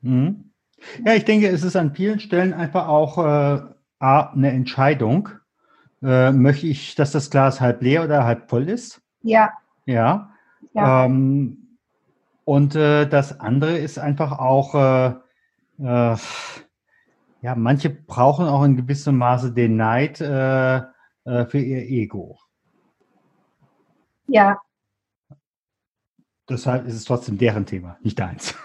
mhm. 0.01 0.51
ja 1.05 1.13
ich 1.13 1.25
denke, 1.25 1.47
es 1.47 1.63
ist 1.63 1.75
an 1.75 1.93
vielen 1.93 2.19
Stellen 2.19 2.53
einfach 2.53 2.87
auch 2.87 3.17
äh, 3.17 3.61
eine 4.03 4.51
Entscheidung. 4.51 5.29
Äh, 6.01 6.31
möchte 6.31 6.67
ich, 6.67 6.95
dass 6.95 7.11
das 7.11 7.29
Glas 7.29 7.61
halb 7.61 7.81
leer 7.81 8.03
oder 8.03 8.25
halb 8.25 8.49
voll 8.49 8.69
ist? 8.69 9.01
Ja. 9.21 9.51
Ja. 9.85 10.31
ja. 10.73 11.05
Ähm, 11.05 11.77
und 12.45 12.75
äh, 12.75 13.07
das 13.07 13.39
andere 13.39 13.77
ist 13.77 13.99
einfach 13.99 14.37
auch, 14.37 14.75
äh, 14.75 15.07
äh, 15.79 16.17
ja, 17.41 17.55
manche 17.55 17.89
brauchen 17.89 18.47
auch 18.47 18.63
in 18.63 18.75
gewissem 18.75 19.17
Maße 19.17 19.53
den 19.53 19.77
Neid 19.77 20.19
äh, 20.19 20.81
für 21.25 21.59
ihr 21.59 21.89
Ego. 21.89 22.37
Ja, 24.27 24.57
Deshalb 26.49 26.85
ist 26.85 26.95
es 26.95 27.05
trotzdem 27.05 27.37
deren 27.37 27.65
Thema, 27.65 27.97
nicht 28.01 28.19
deins. 28.19 28.55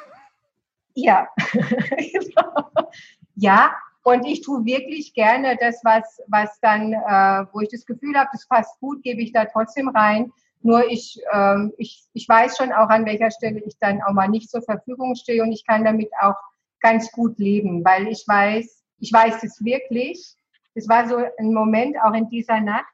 Ja, 0.94 1.28
ja, 3.36 3.70
und 4.12 4.26
ich 4.26 4.42
tue 4.42 4.64
wirklich 4.64 5.14
gerne 5.14 5.56
das, 5.60 5.80
was, 5.84 6.20
was 6.28 6.58
dann, 6.60 6.92
äh, 6.92 7.46
wo 7.52 7.60
ich 7.60 7.68
das 7.70 7.84
Gefühl 7.84 8.16
habe, 8.16 8.28
das 8.32 8.46
passt 8.48 8.78
gut, 8.80 9.02
gebe 9.02 9.20
ich 9.20 9.32
da 9.32 9.44
trotzdem 9.44 9.88
rein. 9.88 10.32
Nur 10.62 10.88
ich, 10.90 11.20
ähm, 11.32 11.72
ich, 11.78 12.04
ich 12.12 12.28
weiß 12.28 12.56
schon 12.56 12.72
auch, 12.72 12.88
an 12.88 13.06
welcher 13.06 13.30
Stelle 13.30 13.60
ich 13.60 13.76
dann 13.78 14.02
auch 14.02 14.12
mal 14.12 14.28
nicht 14.28 14.50
zur 14.50 14.62
Verfügung 14.62 15.14
stehe 15.14 15.42
und 15.42 15.52
ich 15.52 15.64
kann 15.66 15.84
damit 15.84 16.10
auch 16.20 16.36
ganz 16.80 17.10
gut 17.12 17.38
leben, 17.38 17.84
weil 17.84 18.08
ich 18.08 18.24
weiß, 18.26 18.82
ich 18.98 19.12
weiß 19.12 19.42
es 19.44 19.64
wirklich. 19.64 20.34
Es 20.74 20.88
war 20.88 21.08
so 21.08 21.16
ein 21.16 21.52
Moment 21.52 21.96
auch 22.02 22.14
in 22.14 22.28
dieser 22.28 22.60
Nacht, 22.60 22.92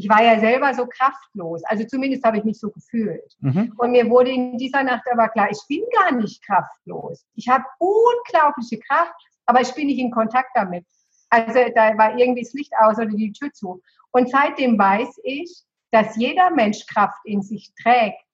ich 0.00 0.08
war 0.08 0.22
ja 0.22 0.40
selber 0.40 0.72
so 0.72 0.86
kraftlos. 0.86 1.62
Also 1.64 1.84
zumindest 1.84 2.24
habe 2.24 2.38
ich 2.38 2.44
mich 2.44 2.58
so 2.58 2.70
gefühlt. 2.70 3.36
Mhm. 3.40 3.74
Und 3.76 3.92
mir 3.92 4.08
wurde 4.08 4.30
in 4.30 4.56
dieser 4.56 4.82
Nacht 4.82 5.04
aber 5.12 5.28
klar, 5.28 5.48
ich 5.50 5.60
bin 5.68 5.82
gar 5.92 6.12
nicht 6.12 6.42
kraftlos. 6.42 7.26
Ich 7.34 7.48
habe 7.48 7.64
unglaubliche 7.78 8.78
Kraft, 8.78 9.14
aber 9.46 9.60
ich 9.60 9.72
bin 9.74 9.86
nicht 9.86 9.98
in 9.98 10.10
Kontakt 10.10 10.50
damit. 10.54 10.84
Also 11.30 11.60
da 11.74 11.96
war 11.96 12.18
irgendwie 12.18 12.42
das 12.42 12.52
Licht 12.52 12.72
aus 12.80 12.96
oder 12.96 13.06
die 13.06 13.32
Tür 13.32 13.52
zu. 13.52 13.80
Und 14.10 14.30
seitdem 14.30 14.78
weiß 14.78 15.20
ich, 15.22 15.64
dass 15.92 16.16
jeder 16.16 16.50
Mensch 16.50 16.86
Kraft 16.86 17.18
in 17.24 17.42
sich 17.42 17.72
trägt. 17.80 18.24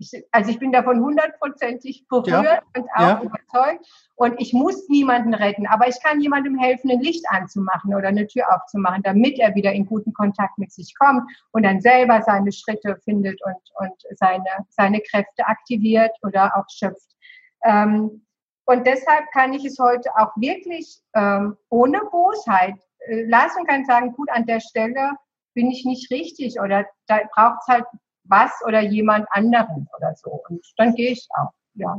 Ich, 0.00 0.12
also 0.30 0.50
ich 0.50 0.60
bin 0.60 0.70
davon 0.70 1.00
hundertprozentig 1.00 2.06
berührt 2.08 2.44
ja. 2.44 2.62
und 2.76 2.88
auch 2.94 3.00
ja. 3.00 3.22
überzeugt. 3.22 3.84
Und 4.14 4.40
ich 4.40 4.52
muss 4.52 4.88
niemanden 4.88 5.34
retten, 5.34 5.66
aber 5.66 5.88
ich 5.88 6.00
kann 6.02 6.20
jemandem 6.20 6.56
helfen, 6.56 6.90
ein 6.90 7.00
Licht 7.00 7.24
anzumachen 7.28 7.94
oder 7.94 8.08
eine 8.08 8.26
Tür 8.26 8.44
aufzumachen, 8.54 9.02
damit 9.02 9.38
er 9.40 9.54
wieder 9.56 9.72
in 9.72 9.86
guten 9.86 10.12
Kontakt 10.12 10.56
mit 10.58 10.72
sich 10.72 10.94
kommt 10.96 11.28
und 11.50 11.64
dann 11.64 11.80
selber 11.80 12.22
seine 12.22 12.52
Schritte 12.52 12.96
findet 13.04 13.40
und, 13.44 13.56
und 13.74 14.18
seine, 14.18 14.66
seine 14.68 15.00
Kräfte 15.00 15.46
aktiviert 15.46 16.12
oder 16.22 16.56
auch 16.56 16.66
schöpft. 16.68 17.16
Ähm, 17.64 18.24
und 18.68 18.86
deshalb 18.86 19.30
kann 19.32 19.54
ich 19.54 19.64
es 19.64 19.78
heute 19.78 20.10
auch 20.16 20.36
wirklich 20.36 21.00
ähm, 21.14 21.56
ohne 21.70 22.00
Bosheit 22.10 22.74
äh, 22.98 23.24
lassen 23.24 23.60
und 23.60 23.66
kann 23.66 23.86
sagen, 23.86 24.12
gut, 24.12 24.28
an 24.30 24.44
der 24.44 24.60
Stelle 24.60 25.12
bin 25.54 25.70
ich 25.70 25.86
nicht 25.86 26.10
richtig 26.10 26.60
oder 26.60 26.84
da 27.06 27.20
braucht 27.34 27.60
es 27.62 27.74
halt 27.74 27.84
was 28.24 28.52
oder 28.66 28.82
jemand 28.82 29.26
anderen 29.30 29.88
oder 29.96 30.14
so. 30.16 30.42
Und 30.50 30.60
dann 30.76 30.94
gehe 30.94 31.12
ich 31.12 31.26
auch. 31.30 31.50
Ja, 31.76 31.96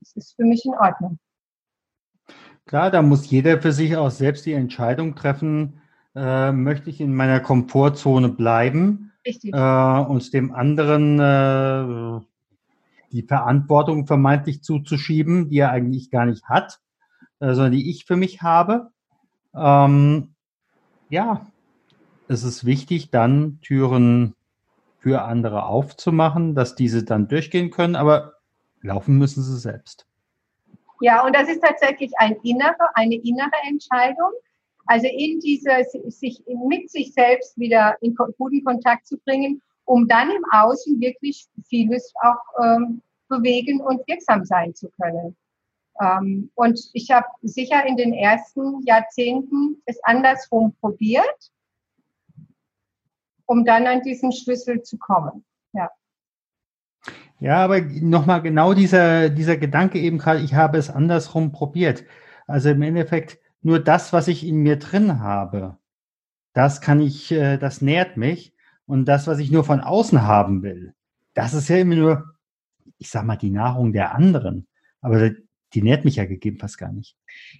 das 0.00 0.16
ist 0.16 0.34
für 0.34 0.42
mich 0.42 0.64
in 0.64 0.74
Ordnung. 0.74 1.20
Klar, 2.66 2.90
da 2.90 3.00
muss 3.00 3.30
jeder 3.30 3.62
für 3.62 3.70
sich 3.70 3.96
auch 3.96 4.10
selbst 4.10 4.44
die 4.44 4.54
Entscheidung 4.54 5.14
treffen, 5.14 5.80
äh, 6.16 6.50
möchte 6.50 6.90
ich 6.90 7.00
in 7.00 7.14
meiner 7.14 7.38
Komfortzone 7.38 8.28
bleiben. 8.28 9.12
Äh, 9.24 10.00
und 10.00 10.32
dem 10.34 10.52
anderen 10.52 11.20
äh, 11.20 12.24
die 13.12 13.22
Verantwortung 13.22 14.06
vermeintlich 14.06 14.62
zuzuschieben, 14.62 15.48
die 15.48 15.58
er 15.58 15.70
eigentlich 15.70 16.10
gar 16.10 16.26
nicht 16.26 16.44
hat, 16.44 16.80
äh, 17.40 17.54
sondern 17.54 17.72
die 17.72 17.90
ich 17.90 18.04
für 18.04 18.16
mich 18.16 18.42
habe. 18.42 18.90
Ähm, 19.54 20.34
ja, 21.08 21.46
es 22.28 22.44
ist 22.44 22.64
wichtig, 22.64 23.10
dann 23.10 23.60
Türen 23.62 24.34
für 24.98 25.22
andere 25.22 25.64
aufzumachen, 25.64 26.54
dass 26.54 26.74
diese 26.74 27.04
dann 27.04 27.28
durchgehen 27.28 27.70
können, 27.70 27.96
aber 27.96 28.34
laufen 28.82 29.16
müssen 29.16 29.42
sie 29.42 29.58
selbst. 29.58 30.06
Ja, 31.00 31.24
und 31.24 31.34
das 31.34 31.48
ist 31.48 31.62
tatsächlich 31.62 32.12
ein 32.18 32.36
innere, 32.42 32.94
eine 32.94 33.14
innere 33.14 33.50
Entscheidung. 33.68 34.32
Also 34.86 35.06
in 35.06 35.38
diese, 35.40 35.70
sich 36.08 36.42
mit 36.46 36.90
sich 36.90 37.12
selbst 37.12 37.58
wieder 37.58 37.96
in 38.00 38.14
guten 38.14 38.64
Kontakt 38.64 39.06
zu 39.06 39.18
bringen, 39.18 39.60
um 39.88 40.06
dann 40.06 40.30
im 40.30 40.44
Außen 40.52 41.00
wirklich 41.00 41.48
vieles 41.68 42.12
auch 42.22 42.62
ähm, 42.62 43.02
bewegen 43.28 43.80
und 43.80 44.06
wirksam 44.06 44.44
sein 44.44 44.74
zu 44.74 44.90
können. 45.00 45.36
Ähm, 46.00 46.50
und 46.54 46.90
ich 46.92 47.10
habe 47.10 47.26
sicher 47.42 47.84
in 47.86 47.96
den 47.96 48.12
ersten 48.12 48.82
Jahrzehnten 48.84 49.82
es 49.86 49.98
andersrum 50.04 50.74
probiert 50.80 51.50
um 53.48 53.64
dann 53.64 53.86
an 53.86 54.02
diesen 54.02 54.30
Schlüssel 54.30 54.82
zu 54.82 54.98
kommen. 54.98 55.44
Ja. 55.72 55.90
Ja, 57.40 57.64
aber 57.64 57.80
nochmal 57.80 58.42
genau 58.42 58.74
dieser, 58.74 59.30
dieser 59.30 59.56
Gedanke 59.56 59.98
eben 59.98 60.18
gerade, 60.18 60.40
ich 60.40 60.54
habe 60.54 60.76
es 60.76 60.90
andersrum 60.90 61.50
probiert. 61.52 62.04
Also 62.46 62.70
im 62.70 62.82
Endeffekt 62.82 63.38
nur 63.62 63.78
das, 63.78 64.12
was 64.12 64.28
ich 64.28 64.46
in 64.46 64.56
mir 64.58 64.78
drin 64.78 65.20
habe, 65.20 65.78
das 66.52 66.80
kann 66.80 67.00
ich, 67.00 67.32
äh, 67.32 67.56
das 67.56 67.80
nährt 67.80 68.16
mich. 68.16 68.54
Und 68.88 69.04
das, 69.04 69.26
was 69.26 69.38
ich 69.38 69.50
nur 69.50 69.64
von 69.64 69.80
außen 69.80 70.22
haben 70.22 70.62
will, 70.62 70.94
das 71.34 71.52
ist 71.52 71.68
ja 71.68 71.76
immer 71.76 71.94
nur, 71.94 72.24
ich 72.96 73.10
sag 73.10 73.24
mal, 73.24 73.36
die 73.36 73.50
Nahrung 73.50 73.92
der 73.92 74.14
anderen. 74.14 74.66
Aber 75.02 75.30
die 75.74 75.82
nährt 75.82 76.06
mich 76.06 76.16
ja 76.16 76.24
gegebenenfalls 76.24 76.78
gar 76.78 76.90
nicht. 76.90 77.14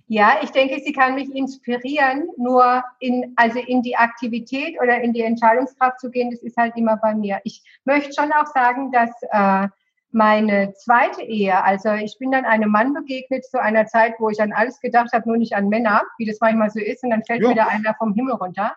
Ja, 0.06 0.38
ich 0.42 0.50
denke, 0.50 0.80
sie 0.82 0.94
kann 0.94 1.14
mich 1.14 1.30
inspirieren, 1.34 2.28
nur 2.38 2.82
in, 2.98 3.34
also 3.36 3.58
in 3.58 3.82
die 3.82 3.94
Aktivität 3.94 4.80
oder 4.82 5.02
in 5.02 5.12
die 5.12 5.20
Entscheidungskraft 5.20 6.00
zu 6.00 6.10
gehen, 6.10 6.30
das 6.30 6.40
ist 6.40 6.56
halt 6.56 6.74
immer 6.76 6.96
bei 6.96 7.14
mir. 7.14 7.40
Ich 7.44 7.62
möchte 7.84 8.14
schon 8.18 8.32
auch 8.32 8.46
sagen, 8.46 8.90
dass 8.90 9.10
äh, 9.30 9.68
meine 10.10 10.72
zweite 10.72 11.20
Ehe, 11.20 11.62
also 11.62 11.92
ich 11.92 12.16
bin 12.18 12.30
dann 12.30 12.46
einem 12.46 12.70
Mann 12.70 12.94
begegnet 12.94 13.44
zu 13.44 13.60
einer 13.60 13.84
Zeit, 13.84 14.14
wo 14.18 14.30
ich 14.30 14.40
an 14.40 14.54
alles 14.54 14.80
gedacht 14.80 15.12
habe, 15.12 15.28
nur 15.28 15.36
nicht 15.36 15.54
an 15.54 15.68
Männer, 15.68 16.02
wie 16.16 16.24
das 16.24 16.38
manchmal 16.40 16.70
so 16.70 16.80
ist, 16.80 17.04
und 17.04 17.10
dann 17.10 17.24
fällt 17.24 17.42
jo. 17.42 17.50
wieder 17.50 17.68
einer 17.68 17.94
vom 17.98 18.14
Himmel 18.14 18.32
runter. 18.34 18.74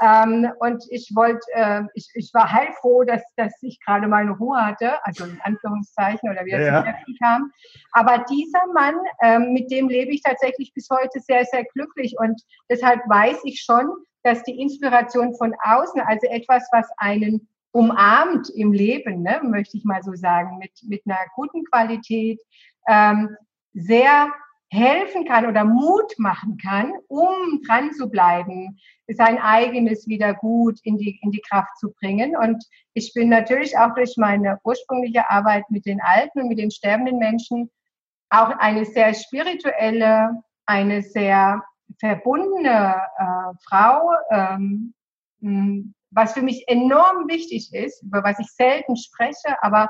Ähm, 0.00 0.50
und 0.60 0.84
ich 0.90 1.10
wollte, 1.14 1.40
äh, 1.52 1.82
ich, 1.94 2.08
ich 2.14 2.30
war 2.32 2.52
heilfroh, 2.52 3.04
dass, 3.04 3.22
dass 3.36 3.52
ich 3.62 3.80
gerade 3.84 4.06
mal 4.06 4.22
eine 4.22 4.32
Ruhe 4.32 4.64
hatte, 4.64 5.04
also 5.04 5.24
in 5.24 5.40
Anführungszeichen 5.42 6.30
oder 6.30 6.44
wie 6.44 6.52
das 6.52 6.60
ja, 6.60 6.84
ja. 6.84 6.94
kam. 7.20 7.50
Aber 7.92 8.24
dieser 8.30 8.66
Mann, 8.72 8.94
ähm, 9.22 9.52
mit 9.52 9.70
dem 9.70 9.88
lebe 9.88 10.12
ich 10.12 10.22
tatsächlich 10.22 10.72
bis 10.72 10.88
heute 10.90 11.20
sehr, 11.20 11.44
sehr 11.46 11.64
glücklich 11.64 12.14
und 12.18 12.40
deshalb 12.70 13.00
weiß 13.08 13.38
ich 13.44 13.60
schon, 13.60 13.90
dass 14.22 14.42
die 14.44 14.60
Inspiration 14.60 15.34
von 15.34 15.54
außen, 15.62 16.00
also 16.00 16.26
etwas, 16.28 16.68
was 16.72 16.86
einen 16.98 17.48
umarmt 17.72 18.50
im 18.50 18.72
Leben, 18.72 19.22
ne, 19.22 19.40
möchte 19.42 19.76
ich 19.76 19.84
mal 19.84 20.02
so 20.02 20.14
sagen, 20.14 20.58
mit, 20.58 20.72
mit 20.86 21.02
einer 21.06 21.18
guten 21.34 21.64
Qualität, 21.64 22.40
ähm, 22.88 23.36
sehr 23.74 24.32
helfen 24.70 25.24
kann 25.24 25.46
oder 25.46 25.64
Mut 25.64 26.18
machen 26.18 26.58
kann, 26.58 26.92
um 27.08 27.62
dran 27.66 27.92
zu 27.92 28.10
bleiben, 28.10 28.78
sein 29.06 29.38
eigenes 29.38 30.06
wieder 30.06 30.34
gut 30.34 30.78
in 30.82 30.98
die, 30.98 31.18
in 31.22 31.30
die 31.30 31.40
Kraft 31.40 31.78
zu 31.78 31.92
bringen. 31.92 32.36
Und 32.36 32.62
ich 32.92 33.14
bin 33.14 33.30
natürlich 33.30 33.78
auch 33.78 33.94
durch 33.94 34.16
meine 34.16 34.58
ursprüngliche 34.64 35.30
Arbeit 35.30 35.70
mit 35.70 35.86
den 35.86 36.00
Alten 36.02 36.42
und 36.42 36.48
mit 36.48 36.58
den 36.58 36.70
sterbenden 36.70 37.18
Menschen 37.18 37.70
auch 38.30 38.50
eine 38.58 38.84
sehr 38.84 39.14
spirituelle, 39.14 40.42
eine 40.66 41.00
sehr 41.02 41.62
verbundene 41.98 42.94
äh, 43.16 43.54
Frau, 43.66 44.10
ähm, 44.30 44.92
was 46.10 46.32
für 46.32 46.42
mich 46.42 46.68
enorm 46.68 47.28
wichtig 47.28 47.72
ist, 47.72 48.02
über 48.02 48.22
was 48.22 48.38
ich 48.38 48.48
selten 48.48 48.96
spreche, 48.96 49.62
aber 49.62 49.88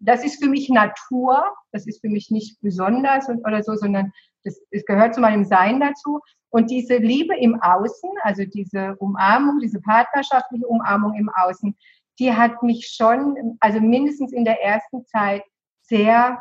das 0.00 0.24
ist 0.24 0.42
für 0.42 0.48
mich 0.48 0.68
Natur, 0.68 1.42
das 1.72 1.86
ist 1.86 2.00
für 2.00 2.08
mich 2.08 2.30
nicht 2.30 2.60
besonders 2.60 3.28
oder 3.28 3.62
so, 3.62 3.74
sondern 3.74 4.12
das, 4.44 4.60
das 4.70 4.84
gehört 4.84 5.14
zu 5.14 5.20
meinem 5.20 5.44
Sein 5.44 5.80
dazu. 5.80 6.20
Und 6.50 6.70
diese 6.70 6.96
Liebe 6.96 7.36
im 7.36 7.60
Außen, 7.60 8.10
also 8.22 8.44
diese 8.44 8.96
Umarmung, 8.96 9.58
diese 9.60 9.80
partnerschaftliche 9.80 10.66
Umarmung 10.66 11.14
im 11.14 11.28
Außen, 11.28 11.76
die 12.18 12.32
hat 12.32 12.62
mich 12.62 12.88
schon, 12.88 13.56
also 13.60 13.80
mindestens 13.80 14.32
in 14.32 14.44
der 14.44 14.62
ersten 14.62 15.04
Zeit 15.06 15.42
sehr, 15.82 16.40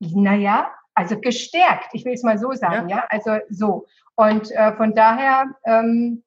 naja, 0.00 0.72
also 0.94 1.18
gestärkt, 1.18 1.88
ich 1.92 2.04
will 2.04 2.12
es 2.12 2.22
mal 2.22 2.38
so 2.38 2.52
sagen, 2.52 2.88
ja, 2.88 2.98
ja? 2.98 3.06
also 3.08 3.38
so. 3.48 3.86
Und 4.14 4.50
äh, 4.50 4.76
von 4.76 4.94
daher 4.94 5.46
ähm, 5.64 6.22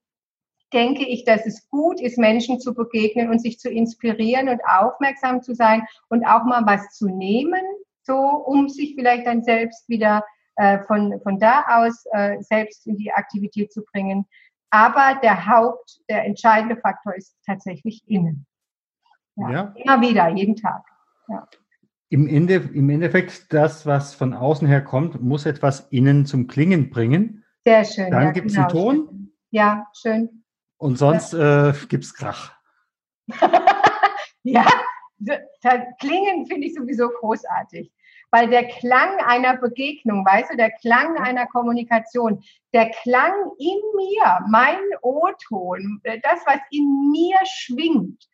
denke 0.73 1.05
ich, 1.05 1.25
dass 1.25 1.45
es 1.45 1.69
gut 1.69 2.01
ist, 2.01 2.17
Menschen 2.17 2.59
zu 2.59 2.73
begegnen 2.73 3.29
und 3.29 3.39
sich 3.39 3.59
zu 3.59 3.69
inspirieren 3.69 4.49
und 4.49 4.61
aufmerksam 4.65 5.41
zu 5.41 5.53
sein 5.53 5.85
und 6.09 6.25
auch 6.25 6.43
mal 6.43 6.65
was 6.65 6.89
zu 6.89 7.07
nehmen, 7.07 7.61
so 8.03 8.17
um 8.17 8.69
sich 8.69 8.95
vielleicht 8.95 9.27
dann 9.27 9.43
selbst 9.43 9.87
wieder 9.89 10.23
äh, 10.57 10.79
von, 10.87 11.19
von 11.21 11.39
da 11.39 11.65
aus 11.67 12.05
äh, 12.11 12.37
selbst 12.41 12.87
in 12.87 12.97
die 12.97 13.11
Aktivität 13.11 13.71
zu 13.71 13.83
bringen. 13.83 14.25
Aber 14.69 15.19
der 15.21 15.47
Haupt, 15.47 16.01
der 16.09 16.25
entscheidende 16.25 16.77
Faktor 16.77 17.15
ist 17.15 17.35
tatsächlich 17.45 18.03
innen. 18.07 18.45
Ja, 19.35 19.51
ja. 19.51 19.73
Immer 19.75 20.01
wieder, 20.01 20.29
jeden 20.29 20.55
Tag. 20.55 20.83
Ja. 21.27 21.47
Im, 22.09 22.27
Ende, 22.27 22.55
Im 22.55 22.89
Endeffekt, 22.89 23.51
das, 23.51 23.85
was 23.85 24.13
von 24.13 24.33
außen 24.33 24.67
her 24.67 24.81
kommt, 24.81 25.21
muss 25.21 25.45
etwas 25.45 25.87
innen 25.89 26.25
zum 26.25 26.47
Klingen 26.47 26.89
bringen. 26.89 27.43
Sehr 27.65 27.83
schön. 27.83 28.11
Dann 28.11 28.23
ja, 28.23 28.31
gibt 28.31 28.47
es 28.47 28.53
genau, 28.53 28.67
einen 28.67 28.77
Ton. 28.77 28.95
Schön. 28.95 29.33
Ja, 29.51 29.87
schön. 29.93 30.44
Und 30.77 30.97
sonst 30.97 31.33
ja. 31.33 31.69
äh, 31.69 31.73
gibt 31.87 32.03
es 32.03 32.13
Krach. 32.13 32.53
ja, 34.43 34.65
klingen 35.99 36.45
finde 36.47 36.67
ich 36.67 36.75
sowieso 36.75 37.09
großartig. 37.09 37.91
Weil 38.31 38.49
der 38.49 38.67
Klang 38.67 39.17
einer 39.25 39.55
Begegnung, 39.57 40.25
weißt 40.25 40.51
du, 40.51 40.57
der 40.57 40.71
Klang 40.71 41.17
einer 41.17 41.45
Kommunikation, 41.47 42.43
der 42.73 42.89
Klang 42.89 43.33
in 43.57 43.77
mir, 43.95 44.39
mein 44.49 44.79
O-Ton, 45.01 46.01
das, 46.03 46.45
was 46.45 46.59
in 46.71 47.11
mir 47.11 47.37
schwingt, 47.45 48.27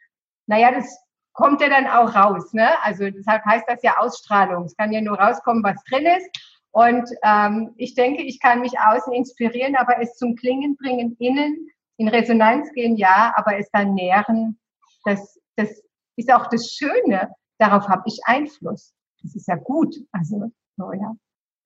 naja, 0.47 0.71
das 0.71 0.97
kommt 1.34 1.62
ja 1.62 1.69
dann 1.69 1.88
auch 1.88 2.15
raus. 2.15 2.51
Ne? 2.54 2.69
Also 2.84 3.10
deshalb 3.10 3.45
heißt 3.45 3.65
das 3.67 3.84
ja 3.84 3.97
Ausstrahlung. 3.99 4.65
Es 4.65 4.75
kann 4.75 4.91
ja 4.91 5.01
nur 5.01 5.19
rauskommen, 5.19 5.63
was 5.63 5.82
drin 5.84 6.06
ist. 6.06 6.30
Und 6.71 7.08
ähm, 7.23 7.73
ich 7.77 7.95
denke, 7.95 8.23
ich 8.23 8.39
kann 8.39 8.62
mich 8.62 8.80
außen 8.80 9.13
inspirieren, 9.13 9.75
aber 9.75 10.01
es 10.01 10.15
zum 10.15 10.36
Klingen 10.36 10.77
bringen 10.77 11.15
innen 11.19 11.69
in 12.02 12.08
Resonanz 12.08 12.72
gehen, 12.74 12.98
ja, 12.98 13.32
aber 13.36 13.58
es 13.58 13.70
dann 13.72 13.94
nähren, 13.94 14.60
das, 15.06 15.40
das 15.56 15.70
ist 16.16 16.34
auch 16.34 16.48
das 16.48 16.72
Schöne. 16.72 17.30
Darauf 17.60 17.88
habe 17.88 18.04
ich 18.08 18.20
Einfluss. 18.26 18.94
Das 19.22 19.36
ist 19.36 19.48
ja 19.48 19.56
gut. 19.56 19.96
Also, 20.12 20.52
so, 20.78 20.92
ja. 20.94 21.14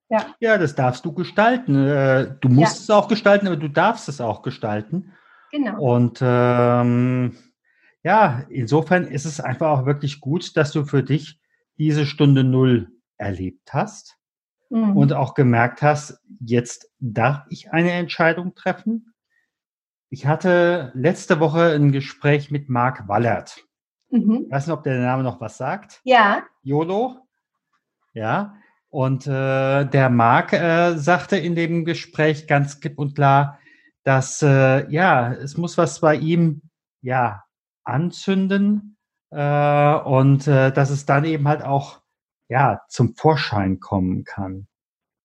Ja. 0.09 0.35
ja, 0.39 0.57
das 0.57 0.75
darfst 0.75 1.05
du 1.05 1.13
gestalten. 1.13 1.87
Äh, 1.87 2.35
du 2.41 2.49
musst 2.49 2.75
ja. 2.75 2.81
es 2.81 2.89
auch 2.89 3.07
gestalten, 3.07 3.47
aber 3.47 3.55
du 3.55 3.69
darfst 3.69 4.09
es 4.09 4.21
auch 4.21 4.41
gestalten. 4.41 5.13
Genau. 5.51 5.81
Und 5.81 6.19
ähm, 6.21 7.37
ja, 8.03 8.43
insofern 8.49 9.05
ist 9.05 9.25
es 9.25 9.39
einfach 9.39 9.69
auch 9.69 9.85
wirklich 9.85 10.19
gut, 10.19 10.57
dass 10.57 10.71
du 10.71 10.83
für 10.83 11.01
dich 11.01 11.39
diese 11.77 12.05
Stunde 12.05 12.43
Null 12.43 12.91
erlebt 13.17 13.73
hast 13.73 14.17
mhm. 14.69 14.95
und 14.97 15.13
auch 15.13 15.33
gemerkt 15.33 15.81
hast, 15.81 16.19
jetzt 16.39 16.91
darf 16.99 17.45
ich 17.49 17.71
eine 17.71 17.91
Entscheidung 17.91 18.53
treffen 18.53 19.14
ich 20.15 20.25
hatte 20.25 20.93
letzte 20.95 21.41
Woche 21.41 21.73
ein 21.73 21.91
Gespräch 21.91 22.49
mit 22.49 22.69
Marc 22.69 23.05
Wallert. 23.09 23.65
Mhm. 24.09 24.43
Ich 24.45 24.51
weiß 24.51 24.67
nicht, 24.67 24.73
ob 24.73 24.83
der 24.83 24.97
Name 25.01 25.23
noch 25.23 25.41
was 25.41 25.57
sagt. 25.57 25.99
Ja. 26.05 26.43
YOLO. 26.63 27.17
Ja. 28.13 28.55
Und 28.87 29.27
äh, 29.27 29.83
der 29.83 30.09
Marc 30.09 30.53
äh, 30.53 30.95
sagte 30.95 31.35
in 31.35 31.53
dem 31.53 31.83
Gespräch 31.83 32.47
ganz 32.47 32.79
klipp 32.79 32.97
und 32.97 33.15
klar, 33.15 33.59
dass 34.03 34.41
äh, 34.41 34.89
ja, 34.89 35.33
es 35.33 35.57
muss 35.57 35.77
was 35.77 35.99
bei 35.99 36.15
ihm 36.15 36.61
ja 37.01 37.43
anzünden 37.83 38.95
äh, 39.31 39.95
und 39.95 40.47
äh, 40.47 40.71
dass 40.71 40.91
es 40.91 41.05
dann 41.05 41.25
eben 41.25 41.45
halt 41.45 41.61
auch 41.61 41.99
ja 42.47 42.83
zum 42.87 43.15
Vorschein 43.17 43.81
kommen 43.81 44.23
kann. 44.23 44.67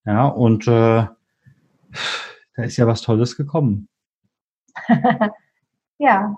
Ja, 0.03 0.27
und 0.27 0.67
äh, 0.67 1.07
da 1.07 2.63
ist 2.63 2.75
ja 2.75 2.87
was 2.87 3.03
Tolles 3.03 3.37
gekommen. 3.37 3.87
ja. 5.97 6.35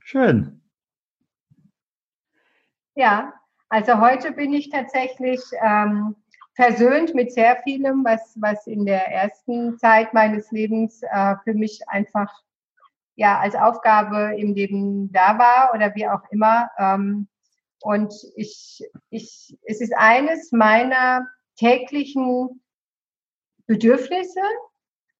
Schön. 0.00 0.60
Ja, 2.94 3.32
also 3.68 4.00
heute 4.00 4.32
bin 4.32 4.52
ich 4.52 4.70
tatsächlich 4.70 5.40
ähm, 5.62 6.16
versöhnt 6.54 7.14
mit 7.14 7.32
sehr 7.32 7.60
vielem, 7.62 8.04
was, 8.04 8.34
was 8.40 8.66
in 8.66 8.84
der 8.84 9.06
ersten 9.08 9.78
Zeit 9.78 10.12
meines 10.12 10.50
Lebens 10.50 11.02
äh, 11.02 11.36
für 11.44 11.54
mich 11.54 11.88
einfach 11.88 12.30
ja 13.14 13.38
als 13.38 13.54
Aufgabe 13.54 14.34
im 14.36 14.54
Leben 14.54 15.12
da 15.12 15.38
war 15.38 15.72
oder 15.74 15.94
wie 15.94 16.08
auch 16.08 16.22
immer. 16.30 16.70
Ähm, 16.78 17.28
und 17.82 18.12
ich, 18.34 18.82
ich, 19.10 19.56
es 19.62 19.80
ist 19.80 19.94
eines 19.96 20.52
meiner 20.52 21.26
täglichen 21.56 22.60
Bedürfnisse, 23.66 24.40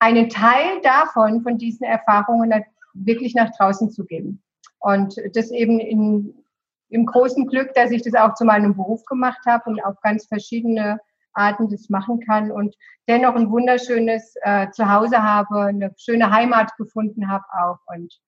einen 0.00 0.28
Teil 0.28 0.80
davon, 0.82 1.42
von 1.42 1.58
diesen 1.58 1.84
Erfahrungen 1.84 2.52
wirklich 2.94 3.34
nach 3.34 3.50
draußen 3.56 3.90
zu 3.90 4.04
geben. 4.04 4.42
Und 4.80 5.14
das 5.34 5.50
eben 5.50 5.78
in, 5.78 6.34
im 6.88 7.06
großen 7.06 7.46
Glück, 7.46 7.74
dass 7.74 7.90
ich 7.90 8.02
das 8.02 8.14
auch 8.14 8.34
zu 8.34 8.44
meinem 8.44 8.74
Beruf 8.74 9.04
gemacht 9.04 9.40
habe 9.46 9.70
und 9.70 9.84
auf 9.84 10.00
ganz 10.00 10.26
verschiedene 10.26 10.98
Arten 11.32 11.68
das 11.68 11.88
machen 11.88 12.20
kann 12.20 12.50
und 12.50 12.74
dennoch 13.06 13.36
ein 13.36 13.50
wunderschönes 13.50 14.34
äh, 14.42 14.68
Zuhause 14.70 15.22
habe, 15.22 15.66
eine 15.66 15.94
schöne 15.96 16.30
Heimat 16.30 16.76
gefunden 16.76 17.28
habe 17.28 17.44
auch. 17.62 17.78
Und 17.86 18.20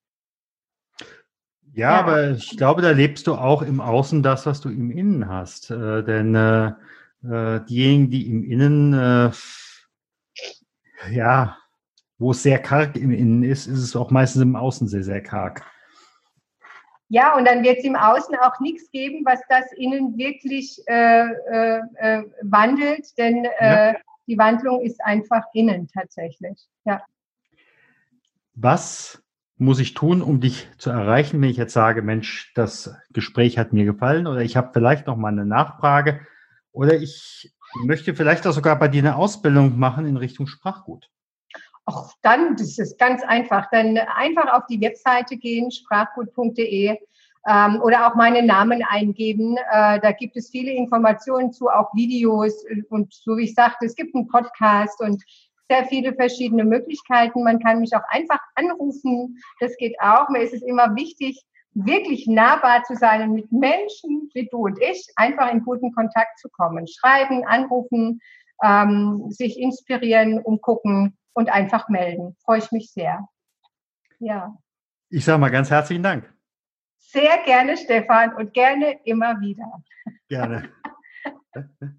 ja, 1.74 1.90
ja, 1.90 2.00
aber 2.00 2.30
ich 2.30 2.56
glaube, 2.56 2.82
da 2.82 2.90
lebst 2.90 3.26
du 3.26 3.34
auch 3.34 3.62
im 3.62 3.80
Außen 3.80 4.22
das, 4.22 4.46
was 4.46 4.60
du 4.60 4.68
im 4.68 4.90
Innen 4.90 5.28
hast. 5.28 5.70
Äh, 5.70 6.04
denn 6.04 6.34
äh, 6.34 6.72
äh 7.24 7.64
diejenigen, 7.64 8.10
die 8.10 8.28
im 8.28 8.44
Innen 8.44 8.92
äh, 8.92 9.30
ja 11.10 11.56
wo 12.22 12.30
es 12.30 12.42
sehr 12.42 12.60
karg 12.60 12.96
im 12.96 13.10
Innen 13.10 13.42
ist, 13.42 13.66
ist 13.66 13.80
es 13.80 13.96
auch 13.96 14.10
meistens 14.10 14.42
im 14.42 14.56
Außen 14.56 14.86
sehr, 14.86 15.02
sehr 15.02 15.22
karg. 15.22 15.64
Ja, 17.08 17.36
und 17.36 17.44
dann 17.44 17.62
wird 17.62 17.78
es 17.78 17.84
im 17.84 17.96
Außen 17.96 18.34
auch 18.36 18.58
nichts 18.60 18.90
geben, 18.90 19.22
was 19.26 19.40
das 19.48 19.64
innen 19.76 20.16
wirklich 20.16 20.80
äh, 20.86 21.26
äh, 21.26 21.80
äh 21.96 22.22
wandelt, 22.42 23.06
denn 23.18 23.44
äh, 23.58 23.92
ja. 23.92 23.96
die 24.26 24.38
Wandlung 24.38 24.80
ist 24.80 25.04
einfach 25.04 25.42
innen 25.52 25.88
tatsächlich. 25.88 26.66
Ja. 26.84 27.02
Was 28.54 29.22
muss 29.58 29.80
ich 29.80 29.94
tun, 29.94 30.22
um 30.22 30.40
dich 30.40 30.68
zu 30.78 30.90
erreichen, 30.90 31.42
wenn 31.42 31.50
ich 31.50 31.56
jetzt 31.56 31.74
sage, 31.74 32.02
Mensch, 32.02 32.52
das 32.54 32.96
Gespräch 33.10 33.58
hat 33.58 33.72
mir 33.72 33.84
gefallen 33.84 34.26
oder 34.26 34.40
ich 34.40 34.56
habe 34.56 34.70
vielleicht 34.72 35.06
noch 35.06 35.16
mal 35.16 35.28
eine 35.28 35.44
Nachfrage 35.44 36.20
oder 36.70 36.94
ich 36.94 37.52
möchte 37.84 38.14
vielleicht 38.14 38.46
auch 38.46 38.52
sogar 38.52 38.78
bei 38.78 38.88
dir 38.88 39.02
eine 39.02 39.16
Ausbildung 39.16 39.78
machen 39.78 40.06
in 40.06 40.16
Richtung 40.16 40.46
Sprachgut? 40.46 41.11
Auch 41.84 42.12
dann, 42.22 42.56
das 42.56 42.78
ist 42.78 42.98
ganz 42.98 43.22
einfach. 43.24 43.68
Dann 43.70 43.98
einfach 43.98 44.52
auf 44.52 44.66
die 44.68 44.80
Webseite 44.80 45.36
gehen, 45.36 45.70
sprachgut.de. 45.70 46.98
ähm, 47.48 47.80
oder 47.82 48.06
auch 48.06 48.14
meinen 48.14 48.46
Namen 48.46 48.84
eingeben. 48.88 49.56
Äh, 49.56 50.00
da 50.00 50.12
gibt 50.12 50.36
es 50.36 50.50
viele 50.50 50.72
Informationen 50.72 51.52
zu, 51.52 51.68
auch 51.68 51.92
Videos 51.94 52.64
und 52.88 53.12
so 53.12 53.36
wie 53.36 53.44
ich 53.44 53.54
sagte, 53.54 53.86
es 53.86 53.96
gibt 53.96 54.14
einen 54.14 54.28
Podcast 54.28 55.00
und 55.00 55.22
sehr 55.68 55.84
viele 55.86 56.14
verschiedene 56.14 56.64
Möglichkeiten. 56.64 57.42
Man 57.42 57.58
kann 57.58 57.80
mich 57.80 57.94
auch 57.96 58.04
einfach 58.08 58.40
anrufen. 58.54 59.38
Das 59.60 59.76
geht 59.76 59.96
auch. 60.00 60.28
Mir 60.28 60.42
ist 60.42 60.54
es 60.54 60.62
immer 60.62 60.94
wichtig, 60.94 61.42
wirklich 61.74 62.26
nahbar 62.26 62.82
zu 62.84 62.94
sein 62.94 63.22
und 63.22 63.34
mit 63.34 63.50
Menschen 63.50 64.30
wie 64.34 64.48
du 64.50 64.66
und 64.66 64.78
ich 64.80 65.06
einfach 65.16 65.50
in 65.50 65.64
guten 65.64 65.92
Kontakt 65.92 66.38
zu 66.38 66.48
kommen. 66.50 66.86
Schreiben, 66.86 67.44
anrufen, 67.46 68.20
ähm, 68.62 69.30
sich 69.30 69.58
inspirieren, 69.58 70.38
umgucken 70.38 71.16
und 71.32 71.50
einfach 71.50 71.88
melden. 71.88 72.36
Freue 72.44 72.58
ich 72.58 72.72
mich 72.72 72.92
sehr. 72.92 73.28
Ja. 74.18 74.56
Ich 75.08 75.24
sage 75.24 75.38
mal 75.38 75.50
ganz 75.50 75.70
herzlichen 75.70 76.02
Dank. 76.02 76.32
Sehr 76.98 77.42
gerne, 77.44 77.76
Stefan, 77.76 78.34
und 78.34 78.54
gerne 78.54 79.00
immer 79.04 79.40
wieder. 79.40 79.82
Gerne. 80.28 80.70